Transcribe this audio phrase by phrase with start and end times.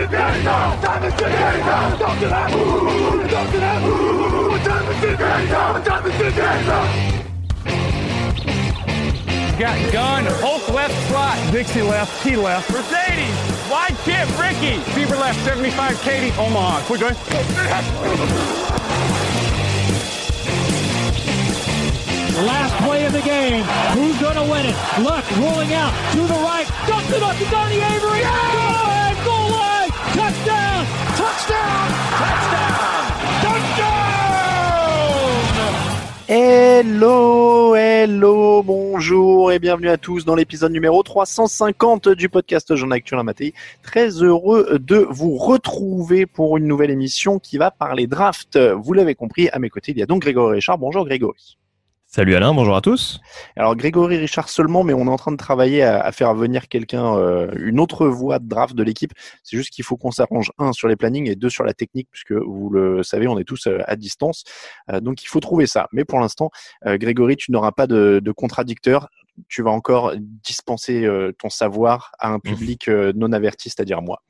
[0.00, 0.80] What time is it now?
[0.80, 1.96] Time is it now?
[1.98, 2.50] Talk to that.
[3.30, 3.82] Talk to that.
[4.48, 5.72] What time is it now?
[5.74, 6.84] What time is it now?
[9.58, 13.36] Got gun, Hulk left slot, Dixie left, T left, Mercedes,
[13.70, 16.80] wide chip, Ricky, Bieber left, 75, Katie, Omaha.
[16.86, 17.14] Quick going.
[22.46, 23.64] Last play of the game.
[23.92, 24.74] Who's going to win it?
[25.04, 26.66] Luck rolling out to the right.
[26.88, 28.22] Dumps it up to Donnie Avery.
[28.22, 29.24] Good!
[29.26, 29.69] Goal line!
[36.32, 43.22] Hello, hello, bonjour et bienvenue à tous dans l'épisode numéro 350 du podcast Jean Actuel
[43.22, 43.52] Matéi.
[43.82, 48.58] Très heureux de vous retrouver pour une nouvelle émission qui va parler draft.
[48.58, 50.78] Vous l'avez compris, à mes côtés, il y a donc Grégory Richard.
[50.78, 51.58] Bonjour Grégory.
[52.12, 53.20] Salut Alain, bonjour à tous.
[53.54, 57.14] Alors Grégory Richard seulement, mais on est en train de travailler à, faire venir quelqu'un,
[57.14, 59.12] euh, une autre voix de draft de l'équipe.
[59.44, 62.08] C'est juste qu'il faut qu'on s'arrange un sur les plannings et deux sur la technique,
[62.10, 64.42] puisque vous le savez, on est tous euh, à distance.
[64.90, 65.86] Euh, donc il faut trouver ça.
[65.92, 66.50] Mais pour l'instant,
[66.84, 69.08] Grégory, tu n'auras pas de contradicteur.
[69.48, 74.22] Tu vas encore dispenser euh, ton savoir à un public euh, non averti, c'est-à-dire moi.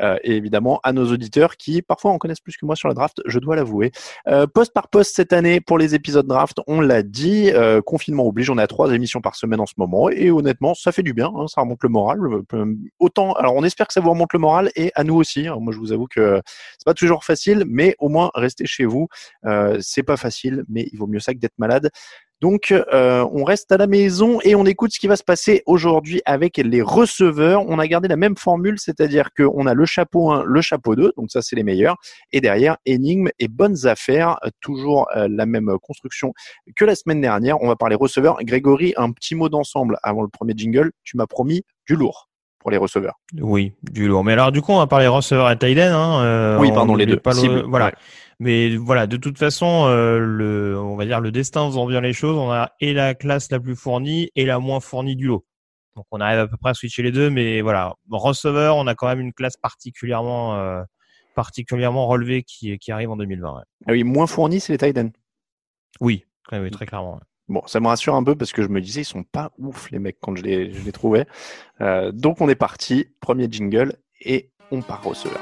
[0.00, 2.94] Euh, et évidemment à nos auditeurs qui parfois en connaissent plus que moi sur la
[2.94, 3.90] draft, je dois l'avouer.
[4.26, 8.26] Euh, poste par poste cette année pour les épisodes draft, on l'a dit, euh, confinement
[8.26, 11.02] oblige, on est à trois émissions par semaine en ce moment et honnêtement ça fait
[11.02, 12.18] du bien, hein, ça remonte le moral.
[12.52, 15.46] Euh, Autant, alors on espère que ça vous remonte le moral et à nous aussi.
[15.46, 16.40] Alors, moi je vous avoue que
[16.78, 19.08] c'est pas toujours facile, mais au moins restez chez vous.
[19.44, 21.90] Euh, c'est pas facile, mais il vaut mieux ça que d'être malade.
[22.40, 25.62] Donc, euh, on reste à la maison et on écoute ce qui va se passer
[25.66, 27.64] aujourd'hui avec les receveurs.
[27.68, 31.12] On a gardé la même formule, c'est-à-dire qu'on a le chapeau 1, le chapeau 2,
[31.16, 31.96] donc ça c'est les meilleurs.
[32.30, 36.32] Et derrière, énigmes et bonnes affaires, toujours euh, la même construction
[36.76, 37.60] que la semaine dernière.
[37.60, 38.36] On va parler receveurs.
[38.42, 40.92] Grégory, un petit mot d'ensemble avant le premier jingle.
[41.02, 42.28] Tu m'as promis du lourd
[42.60, 43.14] pour les receveurs.
[43.40, 44.22] Oui, du lourd.
[44.22, 45.92] Mais alors du coup, on va parler receveur et tight end.
[45.92, 47.16] Hein, euh, Oui, on pardon, les deux.
[47.16, 47.64] pas le- Cible.
[47.68, 47.86] Voilà.
[47.86, 47.92] Ouais.
[48.40, 52.12] Mais voilà, de toute façon, euh, le, on va dire le destin faisant bien les
[52.12, 55.44] choses, on a et la classe la plus fournie et la moins fournie du lot.
[55.96, 58.94] Donc on arrive à peu près à switcher les deux, mais voilà, receveur, on a
[58.94, 60.82] quand même une classe particulièrement, euh,
[61.34, 63.56] particulièrement relevée qui, qui arrive en 2020.
[63.56, 63.62] ouais.
[63.86, 65.10] Ah oui, moins fourni, c'est les tight ends.
[66.00, 67.14] Oui, oui, oui, très clairement.
[67.14, 67.20] ouais.
[67.48, 69.90] Bon, ça me rassure un peu parce que je me disais, ils sont pas ouf,
[69.90, 71.26] les mecs, quand je les, je les trouvais.
[71.80, 73.06] Euh, donc, on est parti.
[73.20, 75.40] Premier jingle et on part receveur.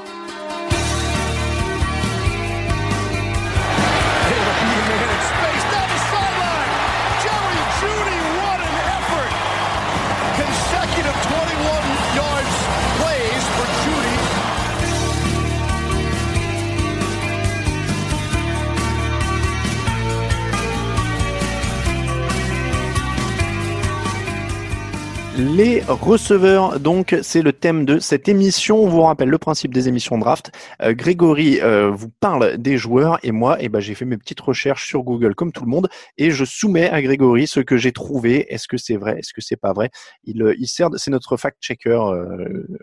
[25.37, 28.79] Les receveurs, donc, c'est le thème de cette émission.
[28.79, 30.49] On vous rappelle le principe des émissions draft.
[30.81, 34.39] Euh, Grégory euh, vous parle des joueurs et moi, eh ben, j'ai fait mes petites
[34.41, 37.91] recherches sur Google comme tout le monde et je soumets à Grégory ce que j'ai
[37.91, 38.51] trouvé.
[38.51, 39.19] Est-ce que c'est vrai?
[39.19, 39.91] Est-ce que c'est pas vrai?
[40.23, 42.01] Il, euh, il sert, c'est notre fact-checker.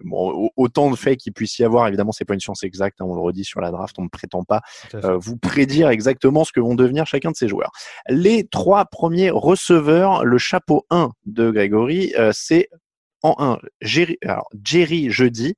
[0.05, 1.89] bon, autant de faits qu'il puisse y avoir.
[1.89, 3.01] Évidemment, c'est pas une science exacte.
[3.01, 3.97] hein, on le redit sur la draft.
[3.99, 4.61] On ne prétend pas
[4.93, 7.73] vous prédire exactement ce que vont devenir chacun de ces joueurs.
[8.09, 12.13] Les trois premiers receveurs, le chapeau 1 de Grégory,
[12.45, 12.69] c'est
[13.23, 15.55] en 1, Jerry, alors, Jerry Jeudi,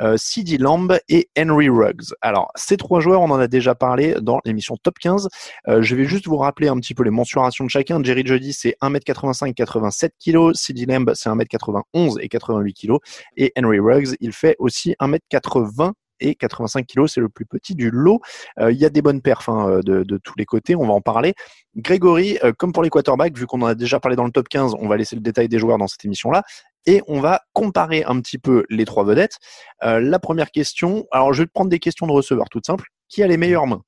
[0.00, 2.12] euh, CD Lamb et Henry Ruggs.
[2.20, 5.28] Alors, ces trois joueurs, on en a déjà parlé dans l'émission Top 15.
[5.68, 8.02] Euh, je vais juste vous rappeler un petit peu les mensurations de chacun.
[8.02, 10.52] Jerry Jeudi, c'est 1m85, 87 kg.
[10.54, 12.96] CD Lamb, c'est 1m91 et 88 kg.
[13.36, 15.92] Et Henry Ruggs, il fait aussi 1m80
[16.24, 18.20] et 85 kg, c'est le plus petit du lot.
[18.58, 20.94] Euh, il y a des bonnes perfs hein, euh, de, tous les côtés, on va
[20.94, 21.34] en parler.
[21.76, 24.48] Grégory, euh, comme pour les quarterbacks, vu qu'on en a déjà parlé dans le top
[24.48, 26.42] 15, on va laisser le détail des joueurs dans cette émission-là.
[26.86, 29.38] Et on va comparer un petit peu les trois vedettes.
[29.80, 32.84] La première question, alors je vais te prendre des questions de receveurs toutes simples.
[33.08, 33.82] Qui a les meilleures mains?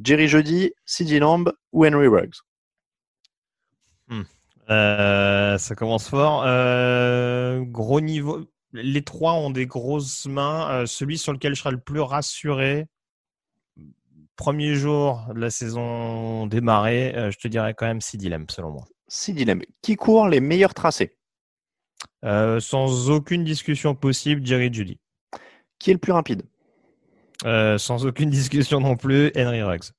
[0.00, 2.36] Jerry Jeudy, CeeDee Lamb ou Henry Ruggs?
[4.70, 6.44] Euh, ça commence fort.
[7.72, 8.46] Gros niveau.
[8.72, 10.70] Les trois ont des grosses mains.
[10.70, 12.86] Euh, celui sur lequel je serai le plus rassuré,
[14.36, 18.70] premier jour de la saison démarrée, euh, je te dirais quand même six dilemmes, selon
[18.70, 18.84] moi.
[19.08, 19.62] Six dilemmes.
[19.82, 21.16] Qui court les meilleurs tracés?
[22.24, 24.98] Euh, sans aucune discussion possible, Jerry Judy.
[25.78, 26.42] Qui est le plus rapide?
[27.44, 29.92] Sans aucune discussion non plus, Henry Ruggs.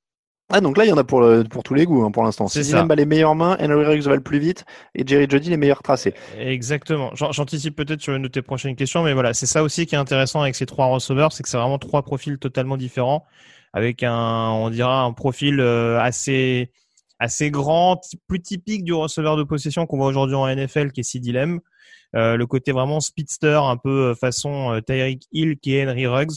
[0.51, 2.23] Ah, donc là, il y en a pour, le- pour tous les goûts hein, pour
[2.23, 2.47] l'instant.
[2.47, 2.81] C'est ça.
[2.89, 4.65] a les meilleures mains, Henry Ruggs va le plus vite
[4.95, 6.13] et Jerry Jody les meilleurs tracés.
[6.39, 7.11] Exactement.
[7.13, 9.93] J'an- J'anticipe peut-être sur une de tes prochaines questions, mais voilà, c'est ça aussi qui
[9.95, 13.25] est intéressant avec ces trois receveurs, c'est que c'est vraiment trois profils totalement différents,
[13.73, 16.71] avec un, on dira, un profil euh, assez,
[17.19, 21.03] assez grand, plus typique du receveur de possession qu'on voit aujourd'hui en NFL, qui est
[21.03, 21.59] Sid Dilem.
[22.15, 26.07] Euh, le côté vraiment speedster, un peu euh, façon euh, Tyreek Hill, qui est Henry
[26.07, 26.31] Ruggs,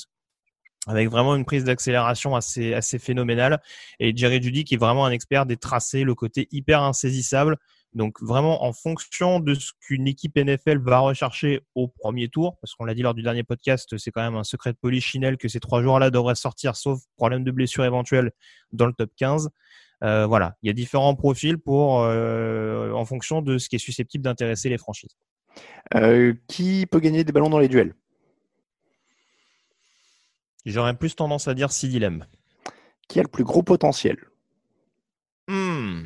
[0.86, 3.60] avec vraiment une prise d'accélération assez, assez phénoménale.
[4.00, 7.56] Et Jerry Judy, qui est vraiment un expert des tracés, le côté hyper insaisissable.
[7.94, 12.74] Donc vraiment en fonction de ce qu'une équipe NFL va rechercher au premier tour, parce
[12.74, 15.48] qu'on l'a dit lors du dernier podcast, c'est quand même un secret de polichinelle que
[15.48, 18.32] ces trois joueurs-là devraient sortir, sauf problème de blessure éventuel,
[18.72, 19.50] dans le top 15.
[20.02, 23.78] Euh, voilà, il y a différents profils pour euh, en fonction de ce qui est
[23.78, 25.16] susceptible d'intéresser les franchises.
[25.94, 27.94] Euh, qui peut gagner des ballons dans les duels?
[30.64, 32.26] J'aurais plus tendance à dire six dilemmes.
[33.08, 34.16] Qui a le plus gros potentiel
[35.48, 36.04] Hmm.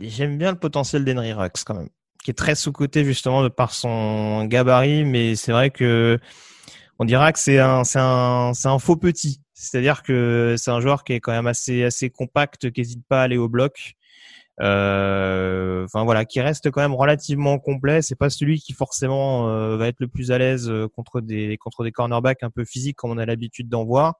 [0.00, 1.88] J'aime bien le potentiel d'Henry Rux quand même,
[2.24, 6.18] qui est très sous-coté justement de par son gabarit, mais c'est vrai que
[6.98, 9.40] on dira que c'est un, c'est un, c'est un faux petit.
[9.54, 13.20] C'est-à-dire que c'est un joueur qui est quand même assez, assez compact, qui n'hésite pas
[13.20, 13.94] à aller au bloc.
[14.60, 18.02] Euh, enfin voilà, qui reste quand même relativement complet.
[18.02, 21.56] C'est pas celui qui forcément euh, va être le plus à l'aise euh, contre des
[21.56, 24.16] contre des cornerbacks un peu physiques comme on a l'habitude d'en voir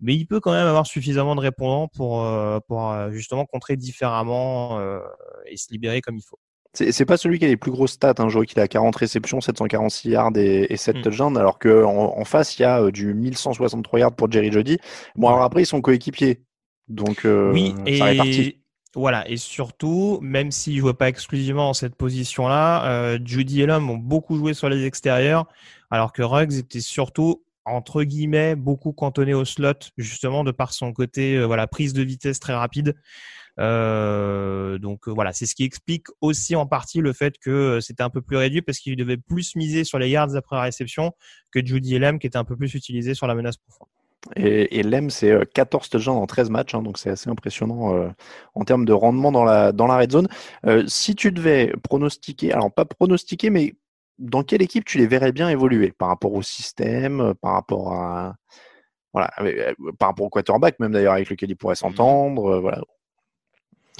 [0.00, 2.26] mais il peut quand même avoir suffisamment de répondants pour,
[2.66, 5.00] pour justement contrer différemment euh,
[5.46, 6.38] et se libérer comme il faut.
[6.72, 8.14] C'est pas celui qui a les plus grosses stats.
[8.18, 8.28] Hein.
[8.28, 11.02] Je vois qu'il a 40 réceptions, 746 yards et, et 7 Mm.
[11.02, 14.78] touchdowns, alors qu'en en face, il y a du 1163 yards pour Jerry Jody.
[15.16, 16.44] Bon, alors après, ils sont coéquipiers.
[16.86, 18.59] Donc, euh, oui, ça répartit.
[18.96, 23.62] Et voilà, et surtout, même s'il ne jouait pas exclusivement en cette position-là, euh, Judy
[23.62, 25.46] et l'homme ont beaucoup joué sur les extérieurs,
[25.90, 30.92] alors que Ruggs était surtout entre guillemets beaucoup cantonné au slot justement de par son
[30.92, 32.96] côté euh, voilà prise de vitesse très rapide.
[33.58, 38.10] Euh, donc voilà c'est ce qui explique aussi en partie le fait que c'était un
[38.10, 41.12] peu plus réduit parce qu'il devait plus miser sur les yards après la réception
[41.52, 43.88] que Judy Elam qui était un peu plus utilisé sur la menace profonde
[44.36, 47.94] Et, et Lem, c'est euh, 14 touchdowns en 13 matchs, hein, donc c'est assez impressionnant
[47.94, 48.08] euh,
[48.54, 50.28] en termes de rendement dans la, dans la red zone.
[50.66, 53.74] Euh, si tu devais pronostiquer, alors pas pronostiquer, mais
[54.18, 55.92] dans quelle équipe tu les verrais bien évoluer?
[55.92, 58.34] Par rapport au système, euh, par rapport à
[59.12, 62.80] voilà, euh, par rapport au quarterback même d'ailleurs avec lequel ils pourraient s'entendre, euh, voilà.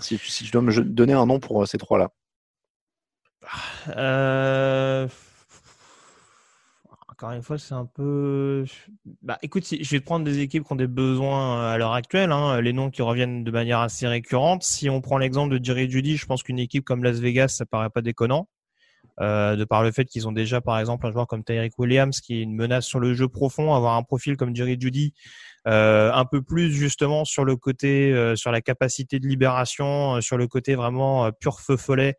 [0.01, 2.11] Si, tu- si tu dois me je- donner un nom pour euh, ces trois-là.
[3.97, 5.09] Euh...
[7.21, 8.65] Encore une fois, c'est un peu.
[9.21, 11.93] Bah, écoute, je vais te prendre des équipes qui ont des besoins euh, à l'heure
[11.93, 14.63] actuelle, hein, les noms qui reviennent de manière assez récurrente.
[14.63, 17.67] Si on prend l'exemple de Jerry Judy, je pense qu'une équipe comme Las Vegas, ça
[17.67, 18.49] paraît pas déconnant.
[19.21, 22.21] Euh, de par le fait qu'ils ont déjà, par exemple, un joueur comme Tyreek Williams
[22.21, 25.13] qui est une menace sur le jeu profond, avoir un profil comme Jerry Judy,
[25.69, 30.21] euh, un peu plus justement sur le côté, euh, sur la capacité de libération, euh,
[30.23, 32.15] sur le côté vraiment euh, pur feu follet,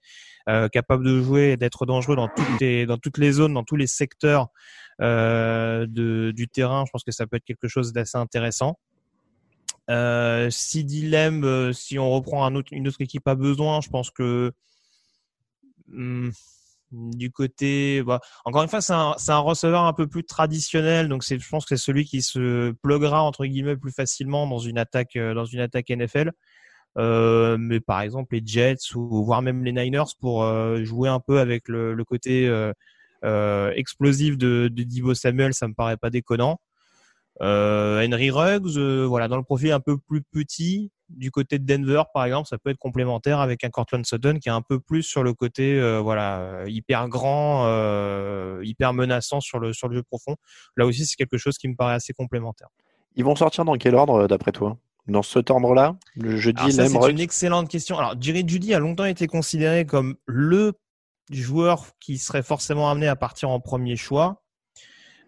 [0.49, 3.63] euh, capable de jouer et d'être dangereux dans toutes les dans toutes les zones, dans
[3.63, 4.47] tous les secteurs
[5.01, 6.85] euh, de, du terrain.
[6.85, 8.77] Je pense que ça peut être quelque chose d'assez intéressant.
[9.89, 13.89] Euh, si dilemme, euh, si on reprend un autre, une autre équipe a besoin, je
[13.89, 14.53] pense que
[15.87, 16.29] hmm,
[16.91, 21.23] du côté, bah, encore une fois, c'est un, un receveur un peu plus traditionnel, donc
[21.23, 25.15] je pense que c'est celui qui se pluguera entre guillemets plus facilement dans une attaque,
[25.15, 26.31] euh, dans une attaque NFL.
[26.97, 31.21] Euh, mais par exemple les Jets ou voire même les Niners pour euh, jouer un
[31.21, 32.73] peu avec le, le côté euh,
[33.23, 36.59] euh, explosif de, de Divo Samuel, ça me paraît pas déconnant.
[37.41, 41.65] Euh, Henry Ruggs, euh, voilà, dans le profil un peu plus petit, du côté de
[41.65, 44.79] Denver par exemple, ça peut être complémentaire avec un Cortland Sutton qui est un peu
[44.79, 47.67] plus sur le côté, voilà, hyper grand,
[48.61, 50.35] hyper menaçant sur le sur le jeu profond.
[50.77, 52.67] Là aussi, c'est quelque chose qui me paraît assez complémentaire.
[53.15, 54.77] Ils vont sortir dans quel ordre d'après toi?
[55.11, 57.99] Dans cet ordre-là Le jeudi, Alors ça, Lem, c'est une excellente question.
[57.99, 60.73] Alors, Jerry Judy a longtemps été considéré comme le
[61.29, 64.41] joueur qui serait forcément amené à partir en premier choix.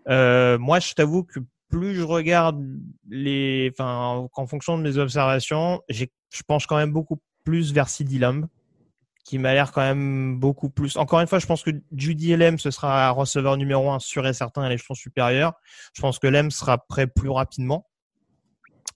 [0.07, 2.63] Euh, moi, je t'avoue que plus je regarde
[3.09, 6.05] les, enfin, en fonction de mes observations, je
[6.47, 8.47] penche quand même beaucoup plus vers Sidi Lamb,
[9.25, 10.97] qui m'a l'air quand même beaucoup plus.
[10.97, 14.33] Encore une fois, je pense que Judy Lem, ce sera receveur numéro un sûr et
[14.33, 15.53] certain à l'échelon supérieur.
[15.93, 17.87] Je pense que Lem sera prêt plus rapidement.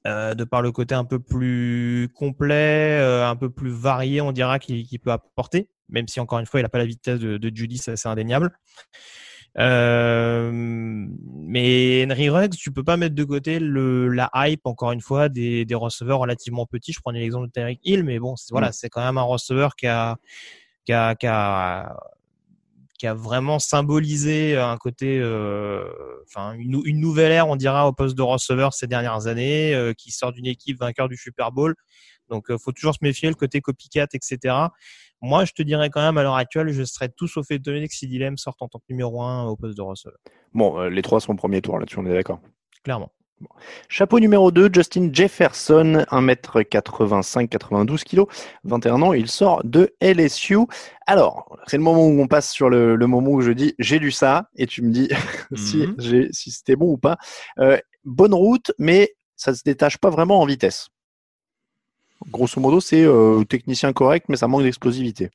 [0.08, 4.32] Euh, de par le côté un peu plus complet, euh, un peu plus varié, on
[4.32, 7.38] dira, qu'il peut apporter, même si encore une fois, il n'a pas la vitesse de,
[7.38, 8.58] de Judy, ça c'est indéniable.
[9.60, 15.02] Euh, mais Henry Ruggs, tu peux pas mettre de côté le, la hype, encore une
[15.02, 16.94] fois, des, des receveurs relativement petits.
[16.94, 18.74] Je prenais l'exemple de Tyreek Hill, mais bon, voilà, mm.
[18.74, 20.16] c'est quand même un receveur qui a,
[20.86, 21.98] qui a, qui a,
[22.98, 25.86] qui a vraiment symbolisé un côté, euh,
[26.25, 29.94] enfin une, une, nouvelle ère, on dira, au poste de receveur ces dernières années, euh,
[29.94, 31.75] qui sort d'une équipe vainqueur du Super Bowl.
[32.30, 34.56] Donc, euh, faut toujours se méfier le côté copycat, etc.
[35.22, 37.94] Moi, je te dirais quand même, à l'heure actuelle, je serais tout sauf étonné que
[37.94, 40.18] si Dilem sorte en tant que numéro 1 au poste de receveur.
[40.54, 42.42] Bon, les trois sont premier tour là-dessus, on est d'accord.
[42.84, 43.12] Clairement.
[43.88, 48.24] Chapeau numéro 2, Justin Jefferson, 1m85, 92 kg,
[48.63, 50.60] 21 ans, il sort de LSU.
[51.06, 54.12] Alors, c'est le moment où on passe sur le, moment où je dis j'ai lu
[54.12, 55.10] ça et tu me dis
[55.56, 56.29] si, mhm.
[56.32, 57.17] si c'était bon ou pas.
[57.60, 60.89] Euh, bonne route, mais ça se détache pas vraiment en vitesse.
[62.29, 65.29] Grosso modo, c'est euh, technicien correct, mais ça manque d'explosivité.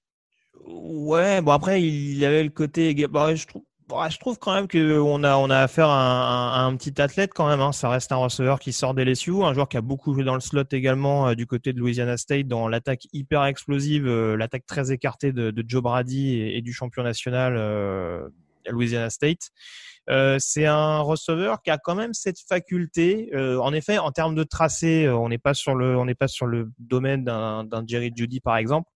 [0.66, 2.94] Ouais, bon après, il avait le côté.
[3.06, 3.62] Bah, je trouve
[4.08, 7.61] je trouve quand même qu'on a, on a affaire à un, petit athlète quand même.
[7.61, 7.72] Hein.
[7.72, 10.34] Ça reste un receveur qui sort des LSU, un joueur qui a beaucoup joué dans
[10.34, 14.66] le slot également euh, du côté de Louisiana State dans l'attaque hyper explosive, euh, l'attaque
[14.66, 18.28] très écartée de, Joe Brady et, du champion national euh,
[18.68, 19.50] Louisiana State.
[20.11, 23.30] Euh, c'est un receveur qui a quand même cette faculté.
[23.35, 26.16] Euh, en effet, en termes de tracé, euh, on n'est pas sur le, on n'est
[26.16, 28.90] pas sur le domaine d'un, Jerry Judy par exemple,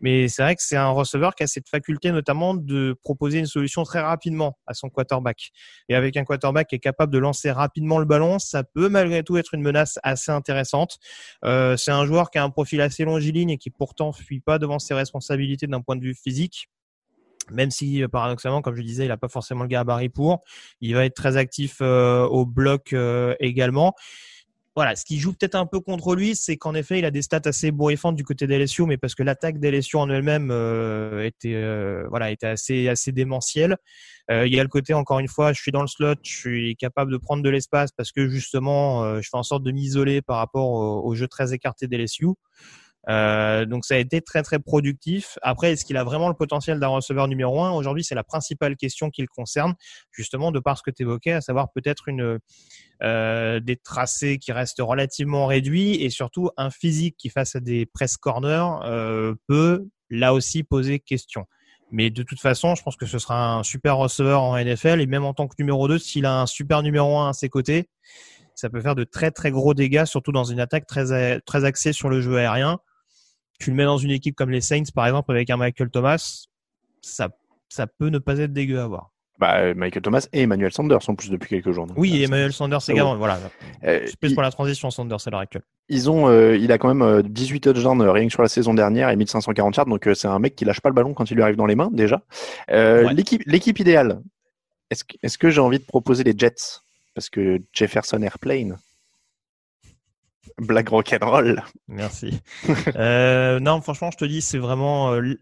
[0.00, 3.46] mais c'est vrai que c'est un receveur qui a cette faculté notamment de proposer une
[3.46, 5.50] solution très rapidement à son quarterback.
[5.88, 9.22] Et avec un quarterback qui est capable de lancer rapidement le ballon, ça peut malgré
[9.22, 10.98] tout être une menace assez intéressante.
[11.42, 14.78] c'est un joueur qui a un profil assez longiligne et qui pourtant fuit pas devant
[14.78, 16.68] ses responsabilités d'un point de vue physique
[17.50, 20.42] même si euh, paradoxalement, comme je disais, il n'a pas forcément le gabarit pour.
[20.80, 23.94] Il va être très actif euh, au bloc euh, également.
[24.76, 27.22] Voilà, ce qui joue peut-être un peu contre lui, c'est qu'en effet, il a des
[27.22, 30.50] stats assez bourrifantes du côté d'LSU, mais parce que l'attaque d'LSU en elle-même
[31.22, 31.54] était,
[32.08, 33.76] voilà, était assez, assez démentielle.
[34.30, 36.74] il y a le côté, encore une fois, je suis dans le slot, je suis
[36.74, 40.38] capable de prendre de l'espace parce que justement, je fais en sorte de m'isoler par
[40.38, 42.26] rapport au, au jeu très écarté d'LSU.
[43.08, 45.38] Euh, donc ça a été très très productif.
[45.42, 47.72] Après, est-ce qu'il a vraiment le potentiel d'un receveur numéro un?
[47.72, 49.74] Aujourd'hui, c'est la principale question qui le concerne,
[50.12, 52.38] justement de par ce que tu évoquais, à savoir peut-être une
[53.02, 57.86] euh, des tracés qui restent relativement réduits et surtout un physique qui face à des
[57.86, 61.44] press corners euh, peut là aussi poser question.
[61.90, 65.06] Mais de toute façon, je pense que ce sera un super receveur en NFL et
[65.06, 67.88] même en tant que numéro 2, s'il a un super numéro 1 à ses côtés,
[68.54, 71.92] ça peut faire de très très gros dégâts, surtout dans une attaque très, très axée
[71.92, 72.78] sur le jeu aérien
[73.58, 76.46] tu le mets dans une équipe comme les Saints, par exemple, avec un Michael Thomas,
[77.00, 77.30] ça,
[77.68, 79.10] ça peut ne pas être dégueu à voir.
[79.38, 81.88] Bah, Michael Thomas et Emmanuel Sanders sont plus depuis quelques jours.
[81.96, 83.16] oui, Emmanuel Sanders également.
[83.16, 83.40] Voilà.
[83.82, 85.64] Euh, plus pour la transition Sanders à l'heure actuelle.
[85.88, 88.74] Ils ont, euh, il a quand même 18 euh, touchdowns rien que sur la saison
[88.74, 89.86] dernière et 1540 yards.
[89.86, 91.74] Donc c'est un mec qui lâche pas le ballon quand il lui arrive dans les
[91.74, 92.22] mains déjà.
[92.68, 94.20] L'équipe, l'équipe idéale.
[94.90, 96.80] Est-ce, est-ce que j'ai envie de proposer les Jets?
[97.14, 98.78] Parce que Jefferson Airplane
[100.58, 101.62] Black rock'n'roll.
[101.88, 102.40] Merci.
[102.96, 105.34] euh, non, franchement, je te dis, c'est vraiment euh,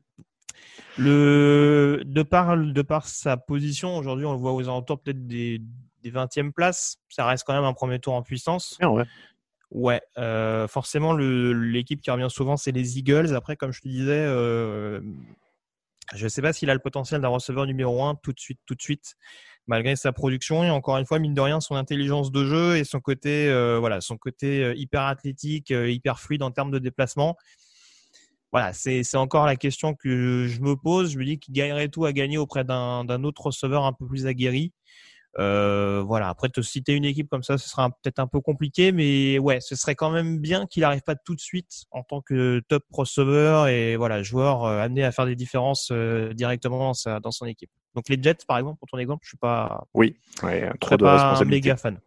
[0.98, 3.96] le de par de par sa position.
[3.96, 5.60] Aujourd'hui, on le voit aux alentours peut-être des,
[6.02, 6.98] des 20e places.
[7.08, 8.78] Ça reste quand même un premier tour en puissance.
[8.80, 9.04] ouais.
[9.70, 13.34] Ouais, euh, forcément, l'équipe qui revient souvent, c'est les Eagles.
[13.34, 14.26] Après, comme je te disais,
[16.14, 18.60] je ne sais pas s'il a le potentiel d'un receveur numéro 1 tout de suite,
[18.66, 19.16] tout de suite
[19.66, 22.84] malgré sa production et encore une fois mine de rien son intelligence de jeu et
[22.84, 26.78] son côté euh, voilà son côté euh, hyper athlétique, euh, hyper fluide en termes de
[26.78, 27.36] déplacement.
[28.52, 31.12] Voilà, c'est encore la question que je me pose.
[31.12, 34.26] Je me dis qu'il gagnerait tout à gagner auprès d'un autre receveur un peu plus
[34.26, 34.74] aguerri.
[35.38, 36.28] Voilà.
[36.28, 39.62] Après, te citer une équipe comme ça, ce sera peut-être un peu compliqué, mais ouais,
[39.62, 42.84] ce serait quand même bien qu'il n'arrive pas tout de suite en tant que top
[42.90, 46.92] receveur et voilà, joueur amené à faire des différences directement
[47.22, 47.70] dans, son équipe.
[47.94, 49.86] Donc les Jets, par exemple, pour ton exemple, je suis pas.
[49.94, 50.16] Oui,
[50.80, 51.98] trop de pas un méga fan.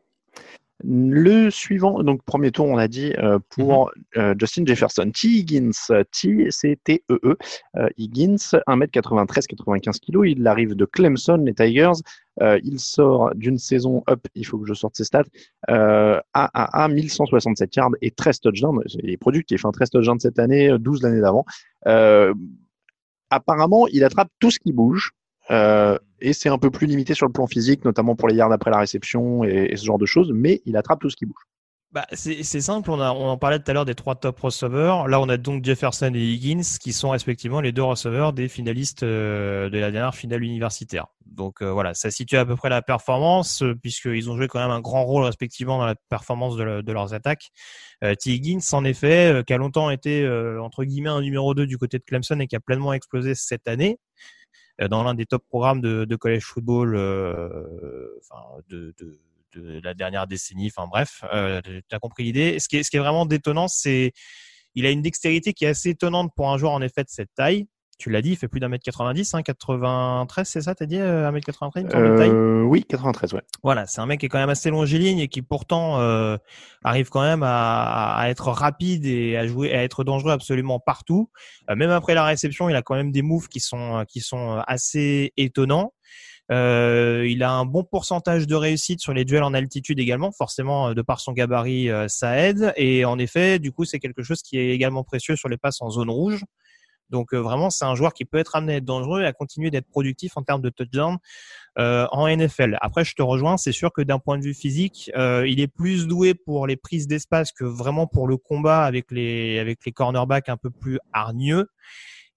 [0.84, 4.22] Le suivant, donc premier tour, on a dit euh, pour mhm.
[4.22, 5.10] euh, Justin Jefferson.
[5.10, 5.28] T.
[5.28, 5.72] Higgins,
[6.12, 7.18] T, c'est T-E-E.
[7.24, 7.36] -E,
[7.78, 8.36] euh, Higgins,
[8.68, 10.26] 1m93, 95 kg.
[10.26, 12.02] Il arrive de Clemson, les Tigers.
[12.42, 15.24] il sort d'une saison up, il faut que je sorte ses stats,
[15.68, 18.84] à, à, à 1167 yards et 13 touchdowns.
[19.02, 21.46] Il est productif, hein, 13 touchdowns cette année, 12 l'année d'avant.
[23.30, 25.14] apparemment, il attrape tout ce qui bouge.
[25.52, 28.52] Euh, et c'est un peu plus limité sur le plan physique, notamment pour les yards
[28.52, 31.44] après la réception et, ce genre de choses, mais il attrape tout ce qui bouge.
[31.92, 35.08] Bah, c'est simple, on, a, on en parlait tout à l'heure des trois top receveurs.
[35.08, 39.04] Là, on a donc Jefferson et Higgins qui sont respectivement les deux receveurs des finalistes
[39.04, 41.08] euh, de la dernière finale universitaire.
[41.26, 44.72] Donc euh, voilà, ça situe à peu près la performance, puisqu'ils ont joué quand même
[44.72, 47.52] un grand rôle respectivement dans la performance de, de leurs attaques.
[48.02, 48.32] T.
[48.32, 50.28] Higgins, en effet, qui a longtemps été
[50.62, 53.70] entre guillemets un numéro 2 du côté de Clemson et qui a pleinement explosé cette
[53.70, 54.00] année.
[54.90, 59.20] Dans l'un des top programmes de, de college football, enfin de, de,
[59.54, 60.72] de, la dernière décennie.
[60.76, 62.60] Enfin bref, tu as compris l'idée.
[62.60, 64.12] Ce qui est, ce qui est vraiment détonnant, c'est
[64.76, 67.34] il a une dextérité qui est assez étonnante pour un joueur en effet de cette
[67.34, 70.86] taille tu l'as dit, il fait plus d'un mètre 90, hein, 93, c'est ça, t'as
[70.86, 73.42] dit, euh, un mètre 93 euh, Oui, 93, ouais.
[73.64, 76.38] Voilà, c'est un mec qui est quand même assez longiligne et qui pourtant euh,
[76.84, 81.30] arrive quand même à, à, être rapide et à jouer, à être dangereux absolument partout.
[81.70, 84.62] Euh, même après la réception, il a quand même des moves qui sont qui sont
[84.68, 85.94] assez étonnants.
[86.52, 90.94] Euh, il a un bon pourcentage de réussite sur les duels en altitude également, forcément
[90.94, 92.74] de par son gabarit, ça aide.
[92.76, 95.82] Et en effet, du coup, c'est quelque chose qui est également précieux sur les passes
[95.82, 96.44] en zone rouge.
[97.10, 99.34] Donc euh, vraiment, c'est un joueur qui peut être amené à être dangereux et à
[99.34, 101.18] continuer d'être productif en termes de touchdown
[101.78, 102.78] euh, en NFL.
[102.82, 105.68] Après, je te rejoins, c'est sûr que d'un point de vue physique, euh, il est
[105.68, 109.92] plus doué pour les prises d'espace que vraiment pour le combat avec les avec les
[109.92, 111.68] cornerbacks un peu plus hargneux.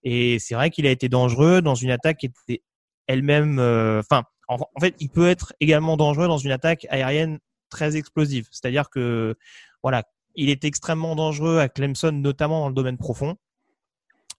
[0.03, 2.63] Et c'est vrai qu'il a été dangereux dans une attaque qui était
[3.07, 3.59] elle-même,
[3.99, 7.39] enfin, en, fait, il peut être également dangereux dans une attaque aérienne
[7.71, 8.49] très explosive.
[8.51, 9.37] C'est-à-dire que
[9.83, 13.37] voilà, il est extrêmement dangereux à Clemson, notamment dans le domaine profond.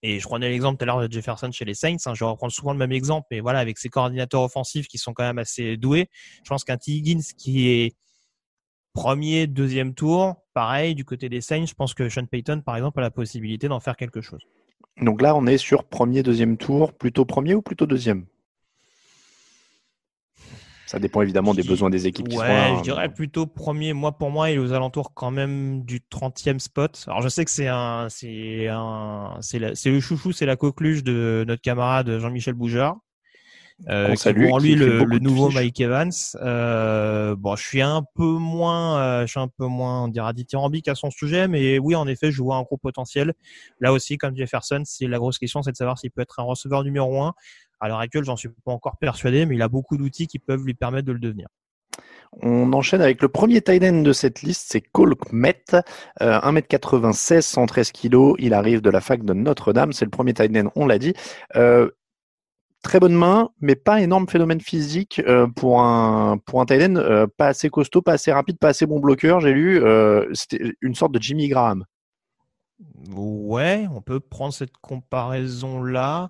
[0.02, 1.98] Et je prenais l'exemple tout à l'heure de Jefferson chez les Saints.
[2.06, 4.98] Hein, je vais reprendre souvent le même exemple, mais voilà, avec ses coordinateurs offensifs qui
[4.98, 6.10] sont quand même assez doués,
[6.44, 6.92] je pense qu'un T.
[6.92, 7.96] Higgins qui est
[8.94, 13.00] premier, deuxième tour, pareil, du côté des Saints, je pense que Sean Payton, par exemple,
[13.00, 14.42] a la possibilité d'en faire quelque chose.
[15.02, 18.26] Donc là, on est sur premier, deuxième tour, plutôt premier ou plutôt deuxième?
[20.90, 22.78] Ça dépend évidemment des besoins des équipes qui ouais, sont là.
[22.78, 23.94] je dirais plutôt premier.
[23.94, 27.04] Moi, pour moi, il est aux alentours quand même du 30e spot.
[27.06, 31.46] Alors, je sais que c'est un, c'est un, c'est le chouchou, c'est la coqueluche de
[31.48, 32.98] notre camarade Jean-Michel Boujard.
[33.88, 36.12] Euh, salue, pour lui le, le nouveau Mike Evans.
[36.42, 40.34] Euh, bon, je suis un peu moins, euh, je suis un peu moins, on dira
[40.34, 43.34] dithyrambique à son sujet, mais oui, en effet, je vois un gros potentiel.
[43.80, 46.44] Là aussi, comme Jefferson, c'est la grosse question, c'est de savoir s'il peut être un
[46.44, 47.34] receveur numéro un.
[47.80, 50.66] À l'heure actuelle, j'en suis pas encore persuadé, mais il a beaucoup d'outils qui peuvent
[50.66, 51.48] lui permettre de le devenir.
[52.42, 55.64] On enchaîne avec le premier tight end de cette liste, c'est Cole Kmet,
[56.22, 58.36] euh, 1m96, 113 kg.
[58.38, 59.94] Il arrive de la fac de Notre-Dame.
[59.94, 61.14] C'est le premier tight on l'a dit.
[61.56, 61.90] Euh,
[62.84, 66.96] très bonne main, mais pas énorme phénomène physique euh, pour un pour un tight end,
[66.98, 69.40] euh, pas assez costaud, pas assez rapide, pas assez bon bloqueur.
[69.40, 69.82] J'ai lu,
[70.34, 71.84] c'était une sorte de Jimmy Graham.
[73.10, 76.30] Ouais, on peut prendre cette comparaison là.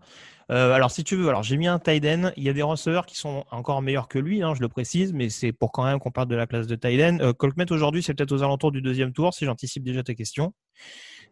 [0.52, 2.34] Euh, alors, si tu veux, alors j'ai mis un Tiden.
[2.38, 5.14] Il y a des receveurs qui sont encore meilleurs que lui, hein, je le précise,
[5.14, 7.22] mais c'est pour quand même qu'on parle de la classe de Tiden.
[7.22, 10.54] Euh, Colkmet aujourd'hui, c'est peut-être aux alentours du deuxième tour, si j'anticipe déjà ta question.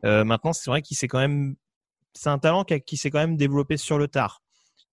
[0.05, 1.55] Euh, maintenant, c'est vrai qu'il s'est quand même,
[2.13, 4.43] c'est un talent qui s'est quand même développé sur le tard.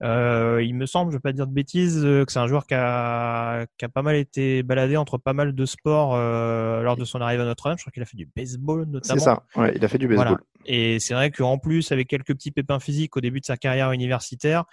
[0.02, 2.46] Euh, il me semble, je ne vais pas dire de bêtises, euh, que c'est un
[2.46, 6.82] joueur qui a, qui a pas mal été baladé entre pas mal de sports euh,
[6.82, 7.78] lors de son arrivée à Notre-Dame.
[7.78, 9.18] Je crois qu'il a fait du baseball notamment.
[9.18, 10.38] C'est ça, ouais, il a fait du baseball.
[10.66, 13.92] Et c'est vrai qu'en plus, avec quelques petits pépins physiques au début de sa carrière
[13.92, 14.64] universitaire,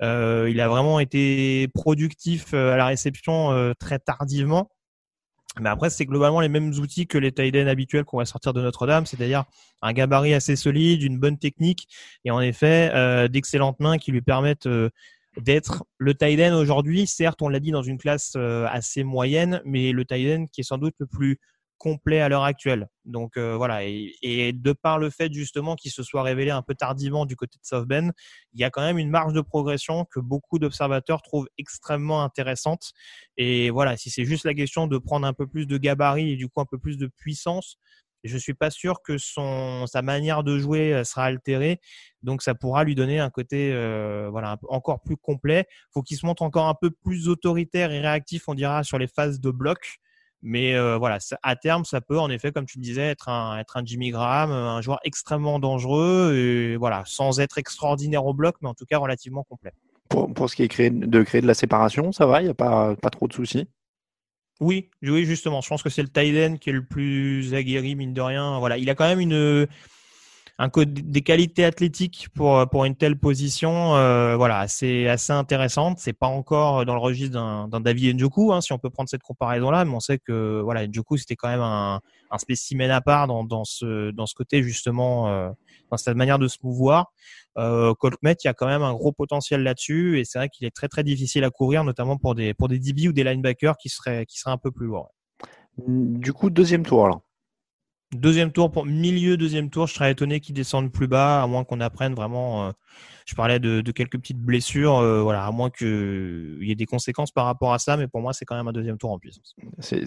[0.00, 4.70] euh, il a vraiment été productif à la réception très tardivement.
[5.58, 8.62] Mais après, c'est globalement les mêmes outils que les tight habituels qu'on va sortir de
[8.62, 9.44] Notre-Dame, c'est-à-dire
[9.82, 11.88] un gabarit assez solide, une bonne technique
[12.24, 14.90] et en effet euh, d'excellentes mains qui lui permettent euh,
[15.36, 17.06] d'être le tight aujourd'hui.
[17.06, 20.64] Certes, on l'a dit dans une classe euh, assez moyenne, mais le tight qui est
[20.64, 21.38] sans doute le plus
[21.80, 22.88] complet à l'heure actuelle.
[23.06, 26.74] Donc euh, voilà, et, de par le fait justement qu'il se soit révélé un peu
[26.74, 28.10] tardivement du côté de South Bend,
[28.52, 32.92] il y a quand même une marge de progression que beaucoup d'observateurs trouvent extrêmement intéressante.
[33.38, 36.36] Et voilà, si c'est juste la question de prendre un peu plus de gabarit et
[36.36, 37.78] du coup un peu plus de puissance,
[38.24, 41.80] je suis pas sûr que son sa manière de jouer euh, sera altérée,
[42.22, 45.66] donc ça pourra lui donner un côté euh, voilà encore plus complet.
[45.94, 49.08] Faut qu'il se montre encore un peu plus autoritaire et réactif, on dira, sur les
[49.08, 50.00] phases de bloc.
[50.42, 53.58] Mais euh, voilà, à terme, ça peut en effet, comme tu le disais, être un,
[53.58, 58.56] être un Jimmy Graham, un joueur extrêmement dangereux, et voilà, sans être extraordinaire au bloc,
[58.62, 59.72] mais en tout cas relativement complet.
[60.08, 62.50] Pour, pour ce qui est créé, de créer de la séparation, ça va, il n'y
[62.50, 63.68] a pas, pas trop de soucis?
[64.60, 65.60] Oui, oui, justement.
[65.60, 68.58] Je pense que c'est le Tiden qui est le plus aguerri, mine de rien.
[68.58, 69.66] Voilà, il a quand même une,
[70.60, 75.98] un des qualités athlétiques pour pour une telle position, euh, voilà, c'est assez intéressante.
[75.98, 79.22] C'est pas encore dans le registre d'un David Njoku, hein, si on peut prendre cette
[79.22, 83.26] comparaison-là, mais on sait que voilà, Njoku c'était quand même un, un spécimen à part
[83.26, 85.48] dans, dans ce dans ce côté justement, euh,
[85.90, 87.06] dans cette manière de se mouvoir.
[87.56, 90.66] Euh, Colkmet, il y a quand même un gros potentiel là-dessus, et c'est vrai qu'il
[90.66, 93.78] est très très difficile à courir, notamment pour des pour des DB ou des linebackers
[93.78, 95.10] qui seraient qui seraient un peu plus lourds.
[95.78, 97.22] Du coup, deuxième tour alors.
[98.12, 101.62] Deuxième tour, pour milieu deuxième tour, je serais étonné qu'ils descendent plus bas, à moins
[101.64, 102.72] qu'on apprenne vraiment.
[103.30, 106.84] Je parlais de, de quelques petites blessures, euh, voilà, à moins qu'il y ait des
[106.84, 109.20] conséquences par rapport à ça, mais pour moi, c'est quand même un deuxième tour en
[109.20, 109.54] puissance.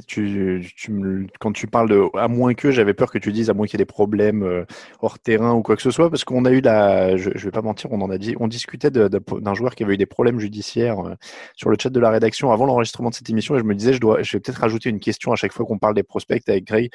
[0.07, 3.49] Tu, tu me- quand tu parles de à moins que, j'avais peur que tu dises
[3.49, 4.65] à moins qu'il y ait des problèmes euh,
[4.99, 7.51] hors terrain ou quoi que ce soit, parce qu'on a eu la, je, je vais
[7.51, 10.39] pas mentir, on en a dit, on discutait d'un joueur qui avait eu des problèmes
[10.41, 11.15] judiciaires euh,
[11.55, 13.93] sur le chat de la rédaction avant l'enregistrement de cette émission, et je me disais,
[13.93, 16.43] je dois, je vais peut-être rajouter une question à chaque fois qu'on parle des prospects
[16.49, 16.91] avec Greg,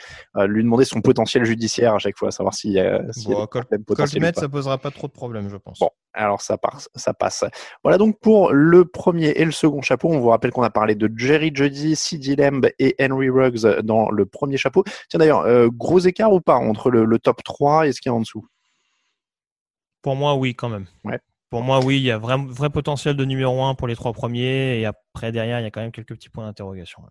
[0.47, 3.37] lui demander son potentiel judiciaire à chaque fois, savoir s'il y a, s'il y a
[3.37, 4.35] Bon, des problèmes potentiels.
[4.35, 5.79] ça posera pas trop de problèmes, je pense.
[5.79, 5.88] Bon,
[6.24, 7.44] alors ça passe, ça passe.
[7.83, 10.09] Voilà donc pour le premier et le second chapeau.
[10.09, 14.11] On vous rappelle qu'on a parlé de Jerry Jeudy, CD Lamb et Henry Ruggs dans
[14.11, 14.85] le premier chapeau.
[15.09, 18.11] Tiens d'ailleurs, euh, gros écart ou pas entre le, le top 3 et ce qu'il
[18.11, 18.46] y a en dessous?
[20.02, 20.87] Pour moi, oui, quand même.
[21.04, 21.20] Ouais.
[21.50, 24.12] Pour moi, oui, il y a vrai, vrai potentiel de numéro un pour les trois
[24.12, 27.02] premiers, et après, derrière, il y a quand même quelques petits points d'interrogation.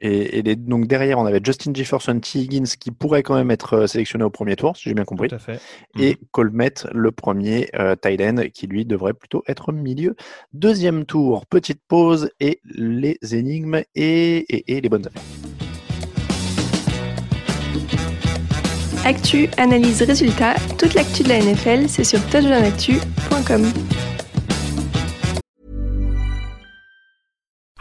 [0.00, 2.40] Et, et les- donc derrière, on avait Justin Jefferson, T.
[2.40, 5.28] Higgins qui pourrait quand même être euh, sélectionné au premier tour, si j'ai bien compris.
[5.28, 5.60] Tout à fait.
[5.98, 10.16] Et Colmet, le premier euh, tight end, qui lui devrait plutôt être milieu.
[10.52, 15.22] Deuxième tour, petite pause et les énigmes et, et, et les bonnes affaires.
[19.06, 23.64] Actu, analyse, résultat, toute l'actu de la NFL, c'est sur touchdownactu.com.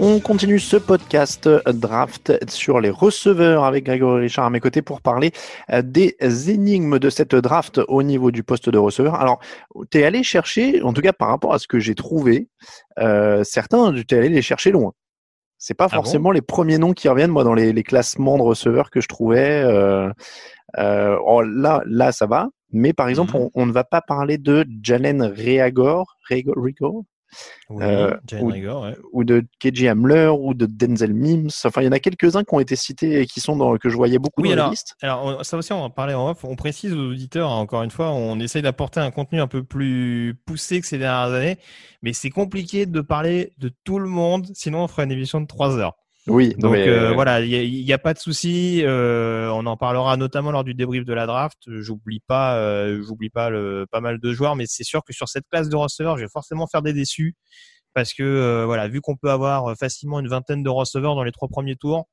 [0.00, 5.00] On continue ce podcast draft sur les receveurs avec Grégory Richard à mes côtés pour
[5.02, 5.32] parler
[5.72, 6.16] euh, des
[6.50, 9.16] énigmes de cette draft au niveau du poste de receveur.
[9.16, 9.40] Alors,
[9.90, 12.48] tu es allé chercher, en tout cas par rapport à ce que j'ai trouvé,
[13.00, 14.92] euh, certains, tu es allé les chercher loin.
[15.58, 16.02] C'est pas Ah bon?
[16.02, 19.08] forcément les premiers noms qui reviennent, moi, dans les, les classements de receveurs que je
[19.08, 19.62] trouvais.
[19.64, 20.08] Euh,
[20.78, 22.48] euh, oh, là, là, ça va.
[22.70, 23.42] Mais par exemple, Mhm.
[23.54, 27.02] on, on ne va pas parler de Jalen Reagor, Reagor, Reagor
[27.70, 28.96] Oui, Euh, ou- Rigor, ouais.
[29.12, 31.50] ou de KJ Hamler ou de Denzel Mims.
[31.64, 33.88] Enfin, il y en a quelques-uns qui ont été cités et qui sont dans, que
[33.88, 34.94] je voyais beaucoup Oui, dans alors, la liste.
[35.02, 36.44] alors ça aussi, on en parlait en off.
[36.44, 39.62] On précise aux auditeurs, hein, encore une fois, on essaye d'apporter un contenu un peu
[39.62, 41.58] plus poussé que ces dernières années,
[42.02, 45.46] mais c'est compliqué de parler de tout le monde, sinon on ferait une émission de
[45.46, 45.94] trois heures.
[46.28, 48.82] Oui, Donc mais, euh, euh, voilà, il n'y a, pas de souci.
[48.84, 51.58] euh, on en parlera notamment lors du débrief de la draft.
[51.66, 55.28] J'oublie pas, euh, j'oublie pas le, pas mal de joueurs, mais c'est sûr que sur
[55.28, 57.34] cette classe de receveurs, je vais forcément faire des déçus
[57.94, 61.32] parce que euh, voilà, vu qu'on peut avoir facilement une vingtaine de receveurs dans les
[61.32, 62.06] trois premiers tours,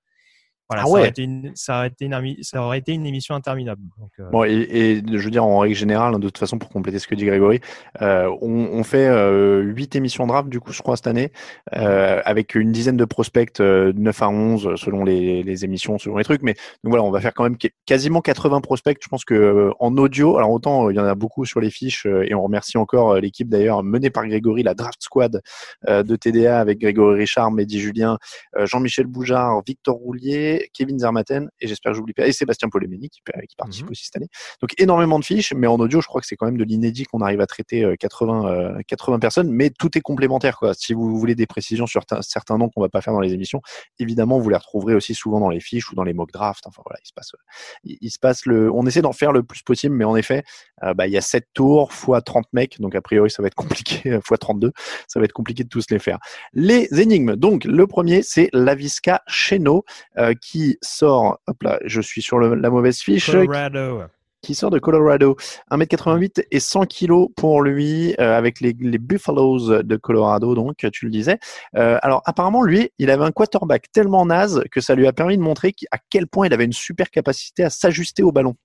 [0.70, 3.36] voilà, Ah ça, aurait été une, ça, aurait été une, ça aurait été une émission
[3.36, 3.82] interminable.
[4.00, 6.58] Donc, euh, Bon, et, et je veux dire, en règle générale, hein, de toute façon,
[6.58, 7.60] pour compléter ce que dit Grégory,
[8.02, 11.32] euh, on, on fait euh, 8 émissions draft, du coup, je crois, cette année,
[11.76, 16.18] euh, avec une dizaine de prospects, euh, 9 à 11, selon les, les émissions, selon
[16.18, 16.42] les trucs.
[16.42, 18.98] Mais donc voilà, on va faire quand même qu- quasiment 80 prospects.
[19.02, 21.60] Je pense que euh, en audio, alors autant euh, il y en a beaucoup sur
[21.60, 25.02] les fiches, euh, et on remercie encore euh, l'équipe d'ailleurs, menée par Grégory, la draft
[25.04, 25.42] squad
[25.88, 28.18] euh, de TDA, avec Grégory Richard, Mehdi Julien,
[28.58, 33.10] euh, Jean-Michel Boujard, Victor Roulier, Kevin Zermatten, et j'espère que j'oublie pas, et Sébastien Poléméni
[33.10, 33.92] qui, qui participe Mhm.
[33.92, 34.30] aussi cette année.
[34.62, 37.04] Donc énormément de fiches, mais en audio, je crois que c'est quand même de l'inédit
[37.04, 40.58] qu'on arrive à traiter euh, 80, euh, 80 personnes, mais tout est complémentaire.
[40.58, 40.74] Quoi.
[40.74, 43.34] Si vous voulez des précisions sur ta- certains noms qu'on va pas faire dans les
[43.34, 43.62] émissions,
[44.00, 46.66] évidemment, vous les retrouverez aussi souvent dans les fiches ou dans les mock drafts.
[46.68, 47.38] Enfin voilà, il se passe, euh,
[47.84, 50.44] il, il se passe le, on essaie d'en faire le plus possible, mais en effet,
[50.84, 53.48] euh, bah, il y a 7 tours fois 30 mecs, donc a priori ça va
[53.48, 54.72] être compliqué, euh, fois 32,
[55.08, 56.20] ça va être compliqué de tous les faire.
[56.54, 59.84] Les énigmes, donc le premier c'est Lavisca Cheno,
[60.18, 64.04] euh, qui sort, hop là, je suis sur le- la mauvaise fiche, Colorado.
[64.42, 65.36] qui sort de Colorado.
[65.72, 71.06] 1m88 et 100 kg pour lui, euh, avec les, les Buffaloes de Colorado, donc tu
[71.06, 71.40] le disais.
[71.76, 75.36] Euh, alors apparemment, lui, il avait un quarterback tellement naze que ça lui a permis
[75.38, 78.56] de montrer qu- à quel point il avait une super capacité à s'ajuster au ballon.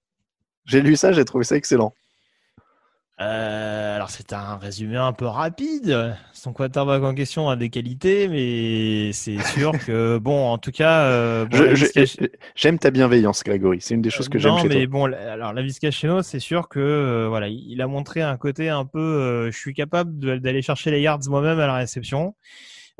[0.67, 1.95] J'ai lu ça, j'ai trouvé ça excellent.
[3.21, 6.17] Euh, alors c'est un résumé un peu rapide.
[6.33, 11.03] Son quarterback en question a des qualités, mais c'est sûr que bon, en tout cas,
[11.03, 11.75] euh, bon,
[12.55, 13.79] J'aime ta bienveillance, Grégory.
[13.83, 14.87] C'est une des choses que j'aime non, chez mais toi.
[14.87, 18.71] bon, la- alors la Vizcacheno, c'est sûr que euh, voilà, il a montré un côté
[18.71, 22.35] un peu, euh, je suis capable d'aller chercher les yards moi-même à la réception.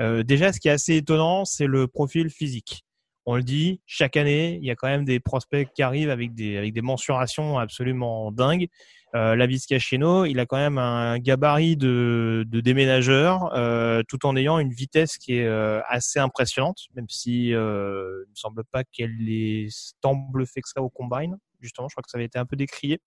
[0.03, 2.85] Euh, déjà, ce qui est assez étonnant, c'est le profil physique.
[3.25, 6.35] On le dit, chaque année, il y a quand même des prospects qui arrivent avec
[6.35, 8.69] des avec des mensurations absolument dingues.
[9.15, 14.37] Euh, la Vizcacheno, il a quand même un gabarit de, de déménageur, euh, tout en
[14.37, 18.85] ayant une vitesse qui est euh, assez impressionnante, même si euh, il me semble pas
[18.85, 19.69] qu'elle est
[20.01, 21.37] tant bluffée que ça au combine.
[21.61, 23.01] Justement, je crois que ça avait été un peu décrié.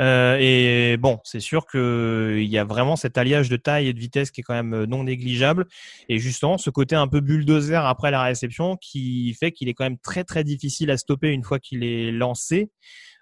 [0.00, 3.92] Euh, et bon, c'est sûr que il y a vraiment cet alliage de taille et
[3.92, 5.66] de vitesse qui est quand même non négligeable.
[6.08, 9.84] Et justement, ce côté un peu bulldozer après la réception qui fait qu'il est quand
[9.84, 12.70] même très très difficile à stopper une fois qu'il est lancé.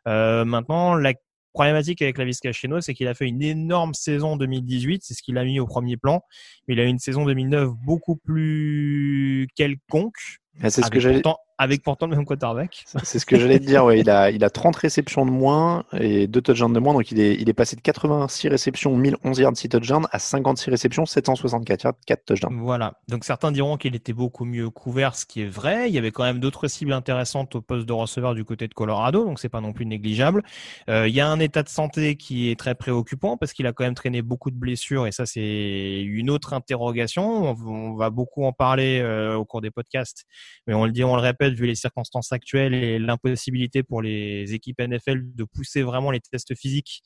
[0.07, 1.15] Euh, maintenant, la
[1.57, 5.39] problématique avec la Vizcacheno, c'est qu'il a fait une énorme saison 2018, c'est ce qu'il
[5.39, 6.21] a mis au premier plan.
[6.69, 10.15] Mais il a eu une saison 2009 beaucoup plus quelconque.
[10.63, 12.85] Ah, c'est ce que j'allais- pourtant- avec pourtant le même quarterback.
[13.03, 14.01] C'est ce que j'allais te dire, ouais.
[14.01, 16.95] Il a, il a 30 réceptions de moins et 2 touchdowns de moins.
[16.95, 20.71] Donc, il est, il est passé de 86 réceptions, 1011 yards, 6 touchdowns à 56
[20.71, 22.57] réceptions, 764 yards, 4 touchdowns.
[22.61, 22.95] Voilà.
[23.09, 25.89] Donc certains diront qu'il était beaucoup mieux couvert, ce qui est vrai.
[25.89, 28.75] Il y avait quand même d'autres cibles intéressantes au poste de receveur du côté de
[28.75, 30.43] Colorado, donc c'est pas non plus négligeable.
[30.89, 33.73] Euh, il y a un état de santé qui est très préoccupant parce qu'il a
[33.73, 37.51] quand même traîné beaucoup de blessures et ça c'est une autre interrogation.
[37.51, 40.25] On, on va beaucoup en parler euh, au cours des podcasts,
[40.67, 44.53] mais on le dit, on le répète, vu les circonstances actuelles et l'impossibilité pour les
[44.55, 47.03] équipes NFL de pousser vraiment les tests physiques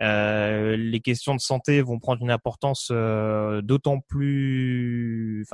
[0.00, 5.46] euh, les questions de santé vont prendre une importance euh, d'autant plus,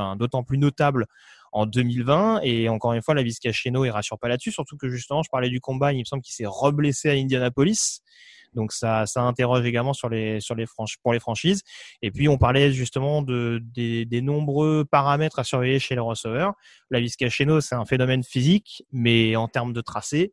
[0.52, 1.06] notable
[1.52, 2.40] en 2020.
[2.42, 5.50] Et encore une fois, la Vizcacheno, il rassure pas là-dessus, surtout que justement, je parlais
[5.50, 8.02] du combat, il me semble qu'il s'est reblessé à Indianapolis.
[8.54, 11.62] Donc ça, ça interroge également sur les sur les franch pour les franchises.
[12.02, 16.54] Et puis on parlait justement de des, des nombreux paramètres à surveiller chez les receveurs.
[16.90, 20.32] La Vizcacheno, c'est un phénomène physique, mais en termes de tracé,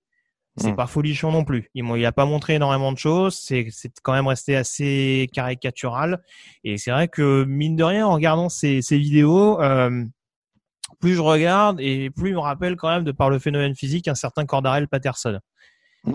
[0.58, 0.76] c'est Mm.
[0.76, 1.70] pas folichon non plus.
[1.76, 3.36] Il, il a pas montré énormément de choses.
[3.36, 6.22] C'est c'est quand même resté assez caricatural.
[6.64, 10.04] Et c'est vrai que mine de rien, en regardant ces, ces vidéos, euh,
[11.00, 14.08] plus je regarde et plus il me rappelle quand même de par le phénomène physique
[14.08, 15.40] un certain Cordarel Patterson.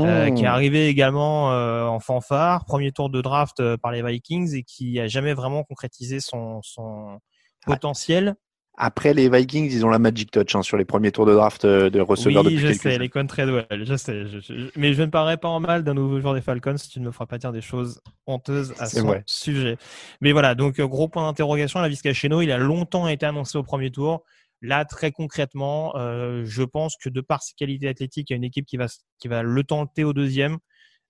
[0.01, 4.03] Euh, qui est arrivé également euh, en fanfare, premier tour de draft euh, par les
[4.03, 7.19] Vikings et qui a jamais vraiment concrétisé son, son
[7.67, 8.35] potentiel.
[8.79, 11.67] Après, les Vikings, ils ont la Magic Touch hein, sur les premiers tours de draft
[11.67, 14.27] euh, de receveurs oui, depuis je sais, les Contredwell, je sais.
[14.27, 16.89] je- je- mais je ne parlerai pas en mal d'un nouveau joueur des Falcons si
[16.89, 19.23] tu ne me feras pas dire des choses honteuses à son vrai.
[19.27, 19.77] sujet.
[20.23, 23.63] Mais voilà, donc euh, gros point d'interrogation, la Vizcacheno, il a longtemps été annoncé au
[23.63, 24.25] premier tour.
[24.63, 28.37] Là, très concrètement, euh, je pense que de par ses qualités athlétiques, il y a
[28.37, 28.87] une équipe qui va,
[29.19, 30.59] qui va le tenter au deuxième.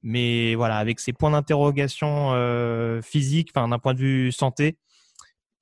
[0.03, 4.79] Mais voilà, avec ses points d'interrogation euh, physiques, enfin d'un point de vue santé,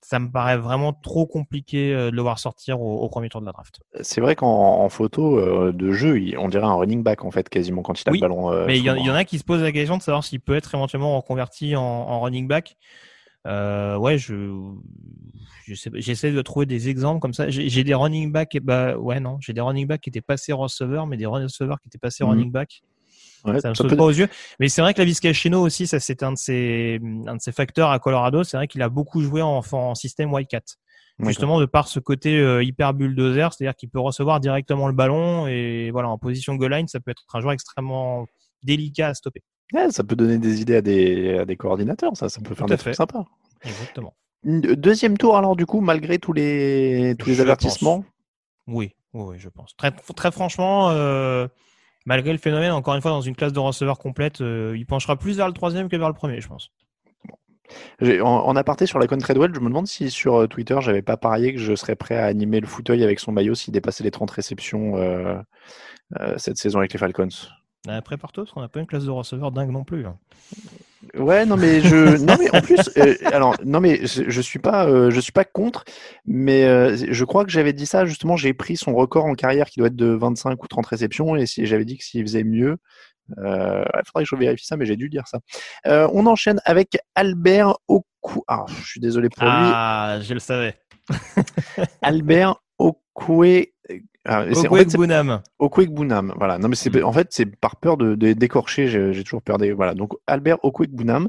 [0.03, 3.43] ça me paraît vraiment trop compliqué euh, de le voir sortir au, au premier tour
[3.43, 3.81] de la draft.
[4.01, 4.49] C'est vrai qu'en
[4.83, 8.09] en photo euh, de jeu, on dirait un running back en fait, quasiment quand il
[8.09, 8.51] a Oui, le ballon.
[8.51, 10.41] euh, Mais il y, en- y a qui se posent la question de savoir s'il
[10.41, 12.77] peut être éventuellement reconverti en, en running back.
[13.47, 14.35] Euh, ouais, je
[15.67, 17.49] j'essaie de trouver des exemples comme ça.
[17.49, 20.53] J'ai des running back, et bah ouais non, j'ai des running back qui étaient passés
[20.53, 22.31] receveurs, mais des receveurs qui étaient passés Mhm.
[22.31, 22.83] running back.
[23.45, 24.29] Ouais, Ça me ça saute peut- pas aux yeux.
[24.59, 27.53] Mais c'est vrai que la Vizcacheno aussi, ça c'est un de ses un de ses
[27.53, 28.45] facteurs à Colorado.
[28.45, 30.61] C'est vrai qu'il a beaucoup joué en, en système Wildcat.
[31.21, 35.47] Justement de par ce côté euh, hyper bulldozer, c'est-à-dire qu'il peut recevoir directement le ballon
[35.47, 38.27] et voilà en position goal line, ça peut être un joueur extrêmement
[38.63, 39.43] délicat à stopper.
[39.73, 42.67] Ouais, ça peut donner des idées à des, à des coordinateurs, ça, ça peut faire
[42.67, 43.25] Tout des trucs sympas.
[43.65, 44.15] Exactement.
[44.45, 48.05] Une- Deuxième tour alors du coup, malgré tous les tous les Je avertissements?
[48.67, 49.77] Oui, oui, oui, je pense.
[49.77, 51.47] Très, très franchement, euh,
[52.07, 55.17] malgré le phénomène, encore une fois, dans une classe de receveurs complète, euh, il penchera
[55.17, 56.71] plus vers le troisième que vers le premier, je pense.
[58.03, 61.03] En, en aparté sur la con Treadwell, je me demande si sur euh, Twitter j'avais
[61.03, 64.03] pas parié que je serais prêt à animer le fauteuil avec son maillot s'il dépassait
[64.03, 65.37] les 30 réceptions euh,
[66.19, 67.29] euh, cette saison avec les Falcons.
[67.89, 70.07] Euh, Prépare-toi, parce qu'on n'a pas une classe de receveurs dingue non plus.
[70.07, 70.17] hein.
[71.15, 74.59] Ouais, non mais je, non mais en plus, euh, alors non mais je, je suis
[74.59, 75.85] pas, euh, je suis pas contre,
[76.27, 78.37] mais euh, je crois que j'avais dit ça justement.
[78.37, 81.47] J'ai pris son record en carrière qui doit être de 25 ou 30 réceptions et
[81.47, 82.77] si j'avais dit que s'il faisait mieux,
[83.39, 85.39] euh, il faudrait que je vérifie ça, mais j'ai dû dire ça.
[85.87, 88.43] Euh, on enchaîne avec Albert Oku.
[88.47, 89.51] Ah, je suis désolé pour lui.
[89.55, 90.77] Ah, je le savais.
[92.03, 93.70] Albert Okwe.
[94.27, 95.41] Ah, Okwek Bunam.
[95.59, 96.35] Okwek Bunam.
[96.37, 96.59] Voilà.
[96.59, 97.05] Non, mais c'est, Mm.
[97.05, 98.87] en fait, c'est par peur de, de- d'écorcher.
[98.87, 99.73] J'ai, j'ai toujours peur des.
[99.73, 99.95] Voilà.
[99.95, 101.29] Donc, Albert Okwek Bunam,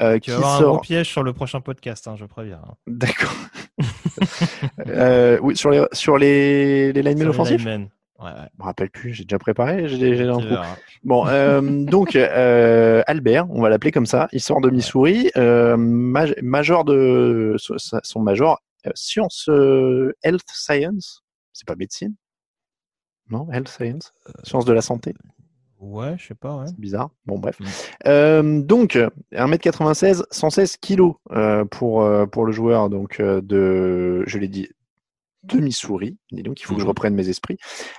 [0.00, 0.72] euh, qui vas avoir un sort.
[0.74, 2.60] gros piège sur le prochain podcast, hein, je préviens.
[2.66, 2.74] hein.
[2.86, 3.34] D'accord.
[4.88, 7.58] euh, oui, sur les, sur les, les linemen Sur les offensifs.
[7.64, 7.88] linemen.
[8.18, 8.48] Ouais, ouais.
[8.54, 10.54] Je me rappelle plus, j'ai déjà préparé, j'ai un trou.
[11.04, 14.28] Bon, euh, donc euh, Albert, on va l'appeler comme ça.
[14.32, 20.44] Il sort de Missouri, euh, maj- major de son- son major euh, science euh, health
[20.52, 21.22] science.
[21.54, 22.14] C'est pas médecine,
[23.30, 24.12] non Health science,
[24.44, 25.14] sciences de la santé.
[25.78, 26.66] Ouais, je sais pas, ouais.
[26.66, 27.08] C'est bizarre.
[27.24, 27.58] Bon, bref.
[27.58, 27.64] Mm.
[28.06, 28.98] Euh, donc,
[29.32, 34.68] 1m96, 116 kilos euh, pour, euh, pour le joueur donc, euh, de, je l'ai dit,
[35.44, 36.18] de Missouri.
[36.32, 36.90] Dis donc, il faut que je Mhm.
[36.90, 37.56] reprenne mes esprits.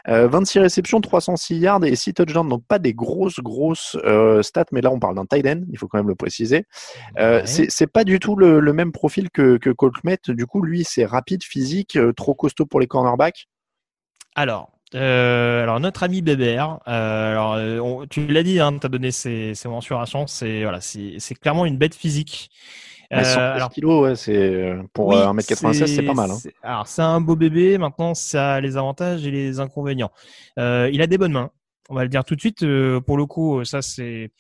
[0.07, 2.47] Euh, 26 réceptions, 306 yards et 6 touchdowns.
[2.47, 5.77] Donc, pas des grosses, grosses euh, stats, mais là, on parle d'un tight end, il
[5.79, 6.65] faut quand même le préciser.
[7.17, 7.47] Euh, Ouais.
[7.47, 9.71] c'est pas du tout le, le même profil que, que.
[10.33, 13.47] Du coup, lui, c'est rapide, physique, euh, trop costaud pour les cornerbacks.
[14.35, 18.85] Alors, euh, alors notre ami Bébert, euh, alors euh, on- tu l'as dit, hein, tu
[18.85, 22.49] as donné ses, ses mensurations, c'est voilà, c'est c'est clairement une bête physique.
[23.11, 26.31] Ouais, Euh, 116 alors kilos, ouais, c'est, euh, pour oui, euh, 1m96, c'est pas mal.
[26.31, 26.37] hein.
[26.39, 27.77] c'est- Alors c'est un beau bébé.
[27.77, 30.11] Maintenant, ça a les avantages et les inconvénients.
[30.59, 31.51] Euh, il a des bonnes mains.
[31.89, 32.63] On va le dire tout de suite.
[32.63, 34.31] euh, pour le coup, ça c'est.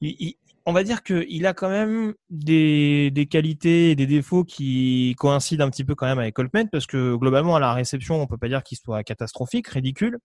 [0.00, 0.36] il- il-
[0.68, 5.64] on va dire qu'il a quand même des, des qualités et des défauts qui coïncident
[5.64, 8.36] un petit peu quand même avec Coltman parce que globalement à la réception, on peut
[8.36, 10.18] pas dire qu'il soit catastrophique, ridicule.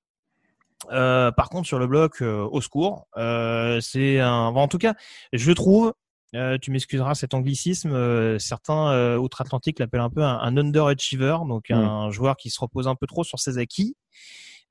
[0.91, 4.51] Euh, par contre, sur le bloc, euh, au secours, euh, c'est un.
[4.51, 4.95] bon, en tout cas,
[5.31, 5.93] je trouve.
[6.35, 7.93] euh, tu m'excuseras cet anglicisme.
[7.93, 11.73] euh, certains euh, outre-Atlantique l'appellent un peu un, un underachiever, donc Mm.
[11.75, 13.95] un joueur qui se repose un peu trop sur ses acquis.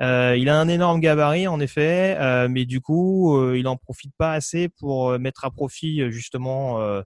[0.00, 3.76] Euh, il a un énorme gabarit en effet, euh, mais du coup, euh, il en
[3.76, 7.02] profite pas assez pour euh, mettre à profit euh, justement, euh,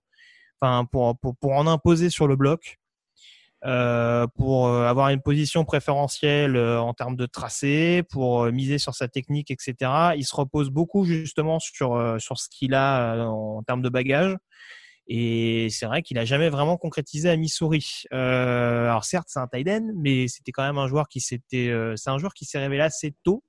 [0.61, 2.79] enfin pour, pour pour en imposer sur le bloc,
[4.35, 9.75] pour avoir une position préférentielle en termes de tracé, pour miser sur sa technique, etc.
[10.15, 14.37] Il se repose beaucoup justement sur sur ce qu'il a en termes de bagage.
[15.07, 18.03] Et c'est vrai qu'il a jamais vraiment concrétisé à Missouri.
[18.13, 21.69] Euh, alors certes, c'est un tight end, mais c'était quand même un joueur qui s'était,
[21.69, 23.41] euh, c'est un joueur qui s'est révélé assez tôt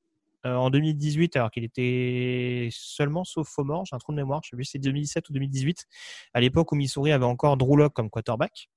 [0.46, 3.84] euh, en 2018, alors qu'il était seulement sophomore.
[3.86, 5.86] J'ai un trou de mémoire, je sais plus si c'est 2017 ou 2018,
[6.32, 8.68] à l'époque où Missouri avait encore Drew Lock comme quarterback.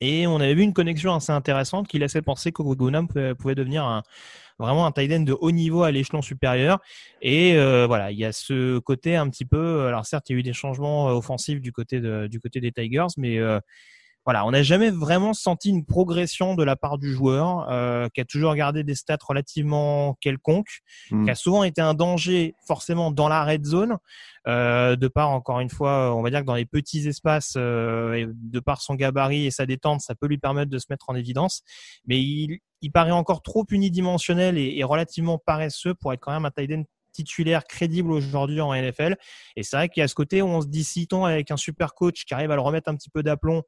[0.00, 3.84] Et on avait vu une connexion assez intéressante qui laissait penser que Gunam pouvait, devenir
[3.84, 4.02] un,
[4.58, 6.80] vraiment un tight end de haut niveau à l'échelon supérieur.
[7.22, 9.86] Et euh, voilà, il y a ce côté un petit peu.
[9.86, 12.60] Alors certes, il y a eu des changements euh, offensifs du côté de, du côté
[12.60, 13.60] des Tigers, mais euh,
[14.24, 18.20] voilà, on n'a jamais vraiment senti une progression de la part du joueur, euh, qui
[18.20, 20.80] a toujours gardé des stats relativement quelconques,
[21.10, 21.24] Mm.
[21.24, 23.96] qui a souvent été un danger forcément dans la red zone,
[24.46, 28.14] euh, de par encore une fois, on va dire que dans les petits espaces, euh,
[28.14, 31.08] et de par son gabarit et sa détente, ça peut lui permettre de se mettre
[31.08, 31.62] en évidence,
[32.06, 36.44] mais il, il paraît encore trop unidimensionnel et, et relativement paresseux pour être quand même
[36.44, 39.16] un tight end titulaire crédible aujourd'hui en NFL.
[39.56, 41.50] Et c'est vrai qu'il y a ce côté où on se dit, si ton avec
[41.50, 43.62] un super coach qui arrive à le remettre un petit peu d'aplomb,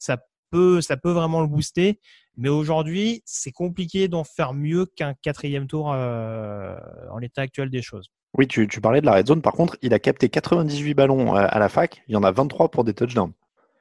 [0.00, 0.18] ça
[0.50, 2.00] peut, ça peut vraiment le booster.
[2.36, 6.76] Mais aujourd'hui, c'est compliqué d'en faire mieux qu'un quatrième tour euh,
[7.10, 8.10] en l'état actuel des choses.
[8.36, 9.42] Oui, tu, tu parlais de la red zone.
[9.42, 12.02] Par contre, il a capté 98 ballons euh, à la fac.
[12.08, 13.32] Il y en a 23 pour des touchdowns.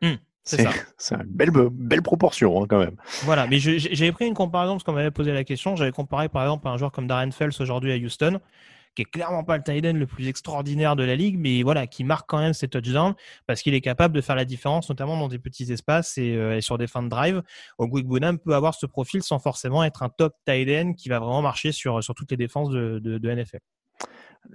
[0.02, 0.72] Hmm, c'est c'est ça.
[0.98, 2.96] c'est une belle, belle proportion hein, quand même.
[3.24, 5.76] Voilà, mais j'avais pris une comparaison parce qu'on m'avait posé la question.
[5.76, 8.40] J'avais comparé par exemple à un joueur comme Darren Fells aujourd'hui à Houston,
[8.96, 11.88] qui est clairement pas le tight end le plus extraordinaire de la ligue, mais voilà,
[11.88, 13.14] qui marque quand même ses touchdowns
[13.48, 16.58] parce qu'il est capable de faire la différence, notamment dans des petits espaces et, euh,
[16.58, 17.42] et sur des fins de drive.
[17.78, 21.20] Ogwig Bonham peut avoir ce profil sans forcément être un top tight end qui va
[21.20, 23.60] vraiment marcher sur, sur toutes les défenses de, de, de NFL.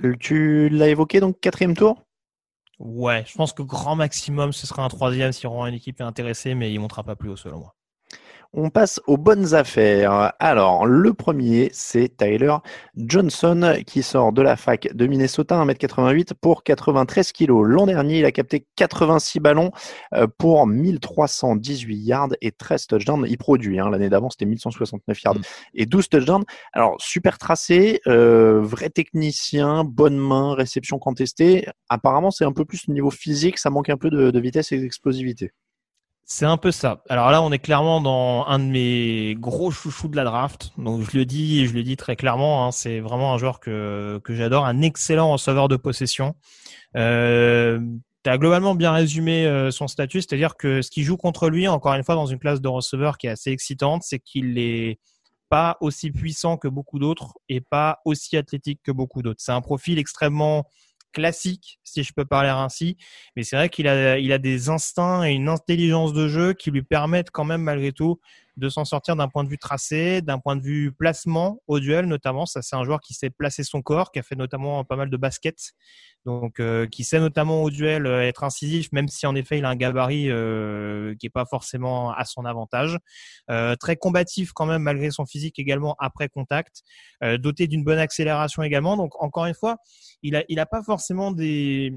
[0.05, 2.03] Euh, Tu l'as évoqué donc quatrième tour?
[2.79, 6.05] Ouais, je pense que grand maximum, ce sera un troisième si vraiment une équipe est
[6.05, 7.75] intéressée, mais il montera pas plus haut selon moi.
[8.57, 10.33] On passe aux bonnes affaires.
[10.39, 12.55] Alors, le premier, c'est Tyler
[12.97, 17.67] Johnson qui sort de la fac de Minnesota, 1m88 pour 93 kilos.
[17.67, 19.73] L'an dernier, il a capté 86 ballons
[20.13, 23.27] euh, pour 1318 yards et 13 touchdowns.
[23.29, 23.91] Il produit, hein.
[23.91, 25.43] l'année d'avant, c'était 1169 yards Mm.
[25.75, 26.45] et 12 touchdowns.
[26.73, 31.67] Alors, super tracé, euh, vrai technicien, bonne main, réception contestée.
[31.89, 34.73] Apparemment, c'est un peu plus au niveau physique, ça manque un peu de, de vitesse
[34.73, 35.53] et d'explosivité.
[36.27, 37.03] C'est un peu ça.
[37.11, 40.73] Alors là, on est clairement dans un de mes gros chouchous de la draft.
[40.79, 44.21] Donc je le dis, je le dis très clairement, hein, c'est vraiment un joueur que
[44.25, 46.35] que j'adore, un excellent receveur de possession.
[46.97, 47.79] Euh,
[48.25, 51.93] tu globalement bien résumé euh, son statut, c'est-à-dire que ce qui joue contre lui, encore
[51.93, 54.99] une fois, dans une classe de receveur qui est assez excitante, c'est qu'il est
[55.51, 59.43] pas aussi puissant que beaucoup d'autres et pas aussi athlétique que beaucoup d'autres.
[59.43, 60.65] C'est un profil extrêmement
[61.15, 62.99] classique, si je peux parler ainsi,
[63.37, 66.71] mais c'est vrai qu'il a, il a des instincts et une intelligence de jeu qui
[66.71, 68.21] lui permettent quand même malgré tout
[68.57, 72.07] de s'en sortir d'un point de vue tracé, d'un point de vue placement au duel
[72.07, 72.47] notamment.
[72.47, 75.11] Ça, c'est un joueur qui sait placer son corps, qui a fait notamment pas mal
[75.11, 75.73] de basket,
[76.25, 79.65] donc euh, qui sait notamment au duel euh, être incisif, même si en effet il
[79.65, 82.99] a un gabarit euh, qui est pas forcément à son avantage.
[83.81, 86.83] très combatif quand même malgré son physique également après contact,
[87.39, 88.97] doté d'une bonne accélération également.
[88.97, 89.79] Donc encore une fois,
[90.23, 91.93] il a il a pas forcément des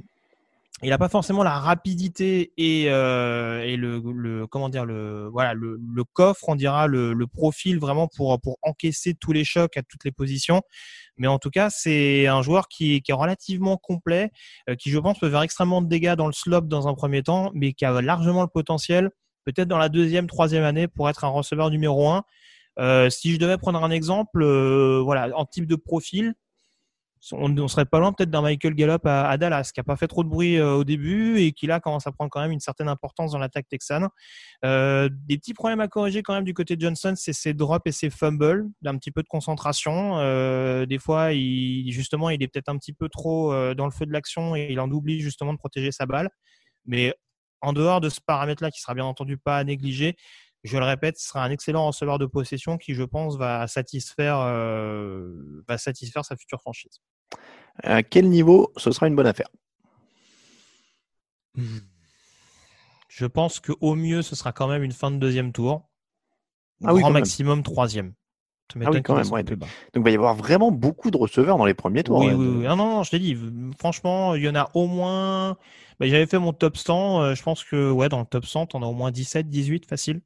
[0.83, 5.55] il n'a pas forcément la rapidité et, euh, et le, le, comment dire le voilà
[5.55, 9.75] le, le coffre on dira le, le, profil vraiment pour pour encaisser tous les chocs
[9.75, 10.61] à toutes les positions.
[11.17, 14.31] Mais en tout cas c'est un joueur qui, qui est relativement complet
[14.69, 17.23] euh, qui je pense peut faire extrêmement de dégâts dans le slope dans un premier
[17.23, 19.09] temps mais qui a largement le potentiel
[19.45, 22.23] peut-être dans la deuxième troisième année pour être un receveur numéro un.
[22.77, 26.35] Euh, si je devais prendre un exemple euh, voilà en type de profil
[27.31, 30.23] on, serait pas loin peut-être d'un Michael Gallup à, Dallas, qui a pas fait trop
[30.23, 32.87] de bruit euh, au début et qui là commence à prendre quand même une certaine
[32.87, 34.07] importance dans l'attaque texane.
[34.65, 37.87] Euh, des petits problèmes à corriger quand même du côté de Johnson, c'est ses drops
[37.87, 40.17] et ses fumbles, d'un petit peu de concentration.
[40.19, 44.05] Euh, des fois, il, justement, il est peut-être un petit peu trop dans le feu
[44.05, 46.29] de l'action et il en oublie justement de protéger sa balle.
[46.85, 47.13] Mais
[47.61, 50.15] en dehors de ce paramètre-là, qui sera bien entendu pas à négliger,
[50.67, 54.39] je le répète, ce sera un excellent receveur de possession qui, je pense, va satisfaire,
[54.41, 57.01] euh, va satisfaire sa future franchise.
[57.83, 59.49] À quel niveau ce sera une bonne affaire?
[63.07, 65.89] Je pense qu'au mieux, ce sera quand même une fin de deuxième tour.
[66.83, 68.13] Ah grand maximum troisième.
[68.75, 69.25] Ah oui, quand même.
[69.25, 69.65] Donc,
[69.95, 72.19] il va y avoir vraiment beaucoup de receveurs dans les premiers tours.
[72.19, 73.37] Oui, oui, Non, non, je t'ai dit,
[73.79, 75.57] franchement, il y en a au moins.
[75.99, 77.21] Bah, j'avais fait mon top 100.
[77.21, 79.85] Euh, je pense que ouais, dans le top 100, on a au moins 17, 18
[79.85, 80.21] facile.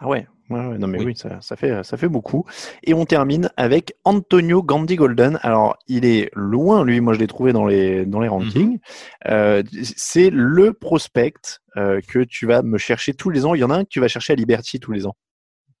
[0.00, 2.44] Ah ouais, ouais, non mais oui, ça, ça, fait, ça fait beaucoup.
[2.82, 5.38] Et on termine avec Antonio Gandhi Golden.
[5.42, 8.34] Alors, il est loin, lui, moi je l'ai trouvé dans les, dans les mhm.
[8.34, 8.78] rankings.
[9.28, 9.62] euh,
[9.96, 11.34] c'est le prospect
[11.76, 13.54] euh, que tu vas me chercher tous les ans.
[13.54, 15.16] Il y en a un que tu vas chercher à Liberty tous les ans.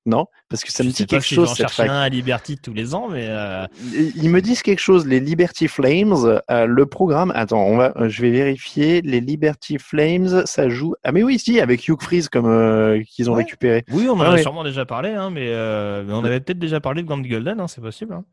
[0.06, 1.50] Non, parce que ça me dit quelque chose.
[1.50, 3.66] Je cherche un à Liberty tous les ans, mais euh...
[3.92, 5.06] ils me disent quelque chose.
[5.06, 7.32] Les Liberty Flames, euh, le programme.
[7.34, 9.00] Attends, on va, je vais vérifier.
[9.00, 10.94] Les Liberty Flames, ça joue.
[11.04, 13.84] Ah mais oui, si, avec Hugh Freeze comme euh, qu'ils ont récupéré.
[13.92, 16.80] Oui, on en a sûrement déjà parlé, hein, mais, euh, mais, on avait peut-être déjà
[16.80, 18.12] parlé de Gandhi Golden, hein, c'est possible.
[18.12, 18.24] Hein.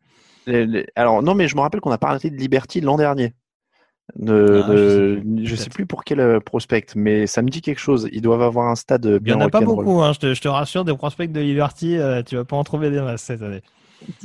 [0.96, 3.34] Alors non, mais je me rappelle qu'on a parlé de Liberty l'an dernier.
[4.16, 8.10] De, ah, je, sais, plus pour quel euh, prospect, mais ça me dit quelque chose.
[8.12, 9.36] Ils doivent avoir un stade bien.
[9.36, 11.40] Il n'y en a pas beaucoup, hein, je, te, je, te, rassure, des prospects de
[11.40, 13.62] Liberty, euh, tu vas pas en trouver des masses cette année.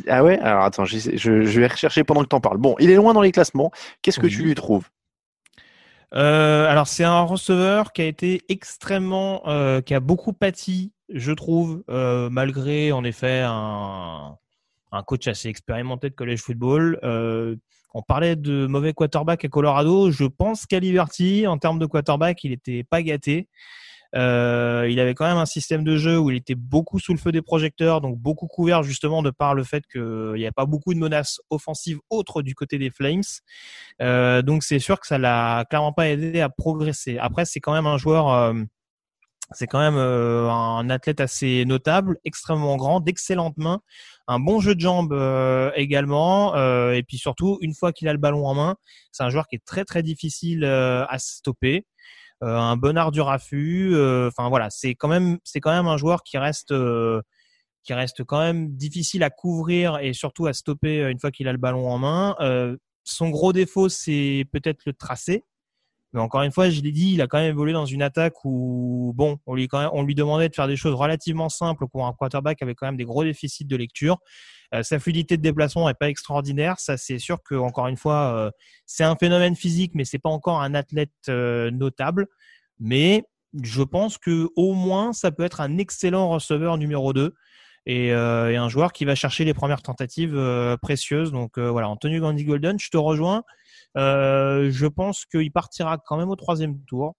[0.08, 0.38] Ah ouais?
[0.40, 2.56] Alors attends, je, je, vais rechercher pendant que tu en parles.
[2.56, 3.70] Bon, il est loin dans les classements.
[4.02, 4.88] Qu'est-ce que tu lui trouves?
[6.14, 11.32] Euh, Alors c'est un receveur qui a été extrêmement, euh, qui a beaucoup pâti, je
[11.32, 14.36] trouve, malgré en effet un,
[14.92, 16.98] un coach assez expérimenté de college football.
[17.02, 17.56] Euh,
[17.96, 20.10] on parlait de mauvais quarterback à Colorado.
[20.10, 23.48] Je pense qu'à Liberty, en termes de quarterback, il était pas gâté.
[24.14, 27.18] Euh, il avait quand même un système de jeu où il était beaucoup sous le
[27.18, 30.66] feu des projecteurs, donc beaucoup couvert justement de par le fait qu'il n'y a pas
[30.66, 33.22] beaucoup de menaces offensives autres du côté des Flames.
[34.02, 37.16] Euh, donc c'est sûr que ça l'a clairement pas aidé à progresser.
[37.18, 38.52] Après, c'est quand même un joueur, euh,
[39.52, 43.80] c'est quand même un athlète assez notable, extrêmement grand, d'excellentes mains
[44.28, 48.12] un bon jeu de jambes euh, également, euh, et puis surtout une fois qu'il a
[48.12, 48.76] le ballon en main,
[49.12, 51.86] c'est un joueur qui est très très difficile euh, à stopper.
[52.42, 53.94] un bon art du raffut.
[54.28, 56.74] Enfin voilà, c'est quand même c'est quand même un joueur qui reste
[57.84, 61.52] qui reste quand même difficile à couvrir et surtout à stopper une fois qu'il a
[61.52, 62.36] le ballon en main.
[63.04, 65.44] son gros défaut, c'est peut-être le tracé.
[66.16, 68.42] Mais encore une fois, je l'ai dit, il a quand même évolué dans une attaque
[68.42, 69.68] où, bon, on lui,
[70.14, 73.22] demandait de faire des choses relativement simples pour un quarterback avec quand même des gros
[73.22, 74.16] déficits de lecture.
[74.72, 76.80] Euh, sa fluidité de déplacement est pas extraordinaire.
[76.80, 78.50] Ça, c'est sûr que, encore une fois, euh,
[78.86, 82.28] c'est un phénomène physique, mais c'est pas encore un athlète euh, notable.
[82.80, 83.22] Mais
[83.62, 87.34] je pense que au moins, ça peut être un excellent receveur numéro 2
[87.84, 90.36] et, un joueur qui va chercher les premières tentatives
[90.80, 91.30] précieuses.
[91.30, 93.44] Donc voilà, Anthony Gandhi Golden, je te rejoins.
[93.96, 97.14] Euh, je pense qu'il partira quand même au troisième tour.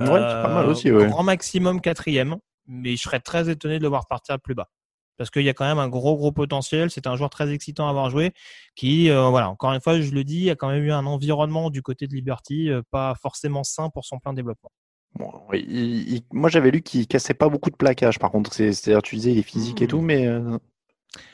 [0.00, 0.90] Ouais, c'est pas mal aussi.
[0.90, 1.06] Ouais.
[1.06, 2.36] Grand maximum quatrième,
[2.66, 4.68] mais je serais très étonné de le voir partir plus bas.
[5.16, 6.90] Parce qu'il y a quand même un gros gros potentiel.
[6.90, 8.32] C'est un joueur très excitant à avoir joué.
[8.74, 10.90] Qui, euh, voilà, encore une fois, je le dis, il y a quand même eu
[10.90, 14.72] un environnement du côté de Liberty euh, pas forcément sain pour son plein développement.
[15.16, 15.30] Bon,
[16.32, 18.18] moi, j'avais lu qu'il cassait pas beaucoup de plaquages.
[18.18, 19.88] Par contre, c'est-à-dire, tu disais, il est physique et mmh.
[19.88, 20.26] tout, mais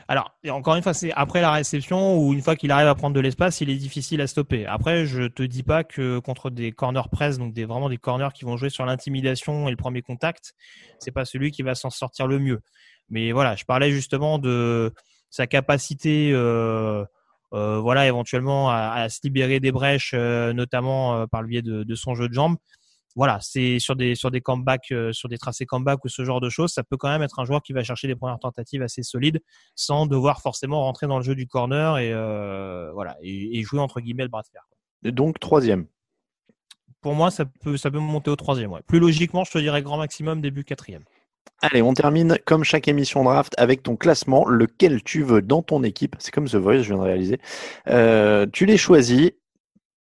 [0.09, 3.15] alors, encore une fois, c'est après la réception ou une fois qu'il arrive à prendre
[3.15, 4.67] de l'espace, il est difficile à stopper.
[4.67, 8.31] Après, je te dis pas que contre des corner press, donc des, vraiment des corners
[8.35, 10.55] qui vont jouer sur l'intimidation et le premier contact,
[10.99, 12.61] c'est pas celui qui va s'en sortir le mieux.
[13.09, 14.93] Mais voilà, je parlais justement de
[15.31, 17.05] sa capacité, euh,
[17.53, 22.15] euh, voilà, éventuellement à, se libérer des brèches, euh, notamment par le biais de, son
[22.15, 22.57] jeu de jambes.
[23.17, 26.41] Voilà, c'est sur des sur des comebacks, euh, sur des tracés comeback ou ce genre
[26.41, 28.83] de choses, ça peut quand même être un joueur qui va chercher des premières tentatives
[28.83, 29.41] assez solides
[29.75, 34.01] sans devoir forcément rentrer dans le jeu du corner et euh, voilà et, jouer entre
[34.01, 34.63] guillemets le bras de fer.
[35.13, 35.87] Donc troisième.
[37.01, 38.71] Pour moi, ça peut ça peut monter au troisième.
[38.73, 38.83] Ouais.
[38.87, 41.05] Plus logiquement, je te dirais grand maximum début quatrième.
[41.63, 45.83] Allez, on termine comme chaque émission draft avec ton classement, lequel tu veux dans ton
[45.83, 46.17] équipe?
[46.19, 47.39] C'est comme The Voice, je viens de réaliser.
[47.89, 49.33] Euh, tu les choisis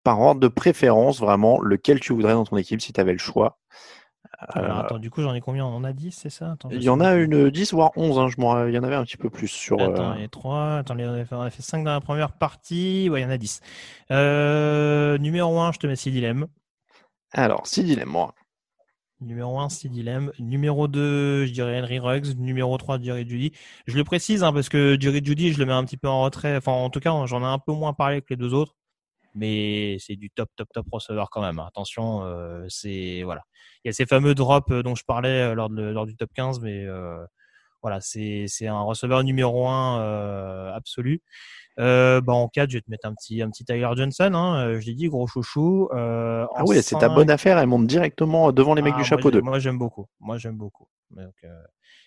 [0.04, 3.20] par ordre de préférence, vraiment, lequel tu voudrais dans ton équipe si tu avais le
[3.20, 3.60] choix.
[4.38, 5.66] Alors, euh, attends, du coup, j'en ai combien?
[5.66, 6.56] On en a 10, c'est ça?
[6.72, 8.20] Il y en a une 10, voire 11.
[8.20, 9.82] Hein, je il y en avait un petit peu plus sur.
[9.82, 10.78] Attends, il y a 3.
[10.78, 13.10] Attends, on a, fait, on a fait 5 dans la première partie.
[13.10, 13.60] Ouais, il y en a 10.
[14.12, 16.48] Euh, numéro 1, je te mets 6 dilemmes.
[17.34, 18.34] Alors, 6 dilemmes, moi.
[19.20, 20.32] Numéro 1, 6 dilemmes.
[20.40, 22.38] Numéro 2, je dirais Henry Ruggs.
[22.38, 23.52] Numéro 3, Jerry Judy.
[23.88, 26.22] Je le précise hein, parce que Jerry Judy, je le mets un petit peu en
[26.22, 26.56] retrait.
[26.56, 28.76] Enfin, en tout cas, j'en ai un peu moins parlé que les deux autres
[29.40, 31.60] mais c'est du top, top, top receveur quand même.
[31.60, 33.44] Attention, euh, c'est voilà.
[33.84, 36.16] Il y a ces fameux drops euh, dont je parlais euh, lors, de, lors du
[36.16, 36.86] top 15, mais
[37.82, 41.22] voilà, c'est c'est un receveur numéro un absolu.
[41.80, 44.32] Bah en 4, je vais te mettre un petit un petit Tyler Johnson.
[44.34, 45.90] Hein, je l'ai dit, gros chouchou.
[45.92, 47.58] ah oui, c'est ta bonne affaire.
[47.58, 49.42] Elle monte directement devant les mecs du ah, chapeau 2.
[49.42, 50.08] Moi, j'aime beaucoup.
[50.20, 50.88] Moi, j'aime beaucoup.
[51.12, 51.34] Donc,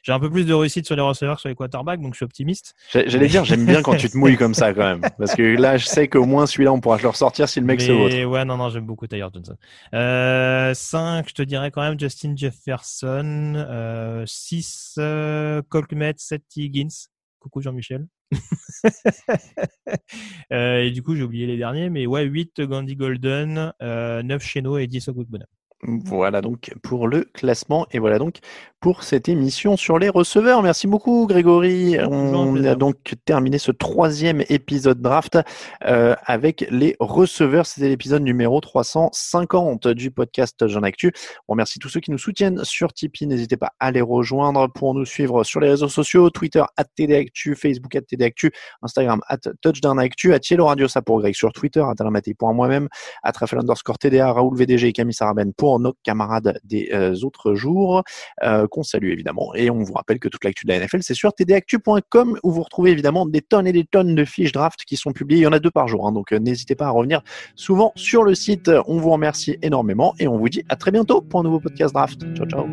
[0.03, 2.18] j'ai un peu plus de réussite sur les receveurs que sur les quarterbacks, donc je
[2.18, 2.75] suis optimiste.
[2.93, 5.77] J'allais dire, j'aime bien quand tu te mouilles comme ça quand même, parce que là,
[5.77, 8.12] je sais qu'au moins celui-là, on pourra le ressortir si le mec se vote.
[8.12, 9.57] Ouais, non, non, j'aime beaucoup Tyler Johnson.
[9.95, 13.55] Euh, 5, je te dirais quand même Justin Jefferson.
[13.57, 17.07] Euh, 6, euh, Colkmet, 7, Higgins.
[17.39, 18.07] Coucou Jean-Michel.
[20.53, 24.43] euh, et du coup, j'ai oublié les derniers, mais ouais, 8 Gandhi Golden, euh, 9
[24.43, 25.47] Cheno et 10 Bonham.
[25.85, 28.39] Voilà donc pour le classement et voilà donc
[28.83, 30.62] pour cette émission sur les receveurs.
[30.62, 31.97] Merci beaucoup Grégory.
[32.01, 35.39] On a donc terminé ce troisième épisode draft
[35.85, 37.66] euh, avec les receveurs.
[37.66, 41.12] C'était l'épisode numéro 350 du podcast Jean Actu.
[41.47, 43.26] On remercie tous ceux qui nous soutiennent sur Tipeee.
[43.26, 47.55] N'hésitez pas à les rejoindre pour nous suivre sur les réseaux sociaux, Twitter at TDActu,
[47.55, 48.53] Facebook at TDActu,
[48.83, 51.95] Instagram at TouchdownActu, at Cielo Radio, ça pour Greg sur Twitter, at
[52.37, 52.89] pour moi-même,
[53.22, 57.55] at Raphaël underscore TDA, Raoul VDG et Camille Saraben pour nos camarades des euh, autres
[57.55, 58.03] jours.
[58.43, 59.55] Euh, qu'on salue évidemment.
[59.55, 62.62] Et on vous rappelle que toute l'actu de la NFL, c'est sur tdactu.com où vous
[62.62, 65.41] retrouvez évidemment des tonnes et des tonnes de fiches draft qui sont publiées.
[65.41, 67.23] Il y en a deux par jour, hein, donc euh, n'hésitez pas à revenir
[67.55, 68.70] souvent sur le site.
[68.87, 71.95] On vous remercie énormément et on vous dit à très bientôt pour un nouveau podcast
[71.95, 72.23] draft.
[72.35, 72.66] Ciao, ciao.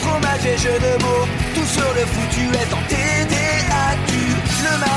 [0.00, 3.15] Fromage et de mots, tout sur le foutu est en TDAQ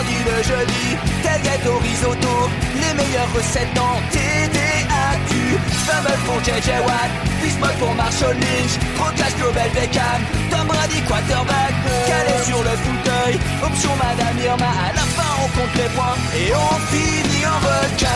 [0.07, 0.97] le jeudi.
[1.23, 5.59] Tel gâteau les meilleures recettes dans TDAQ.
[5.85, 11.73] Fameux pour JJ Watt, Bismuth pour Marshall Lynch, Proclash Global Beckham, Tom Brady Quarterback,
[12.07, 14.65] calé sur le fauteuil, option Madame Irma.
[14.65, 18.09] À la fin, on compte les points et on finit en requin.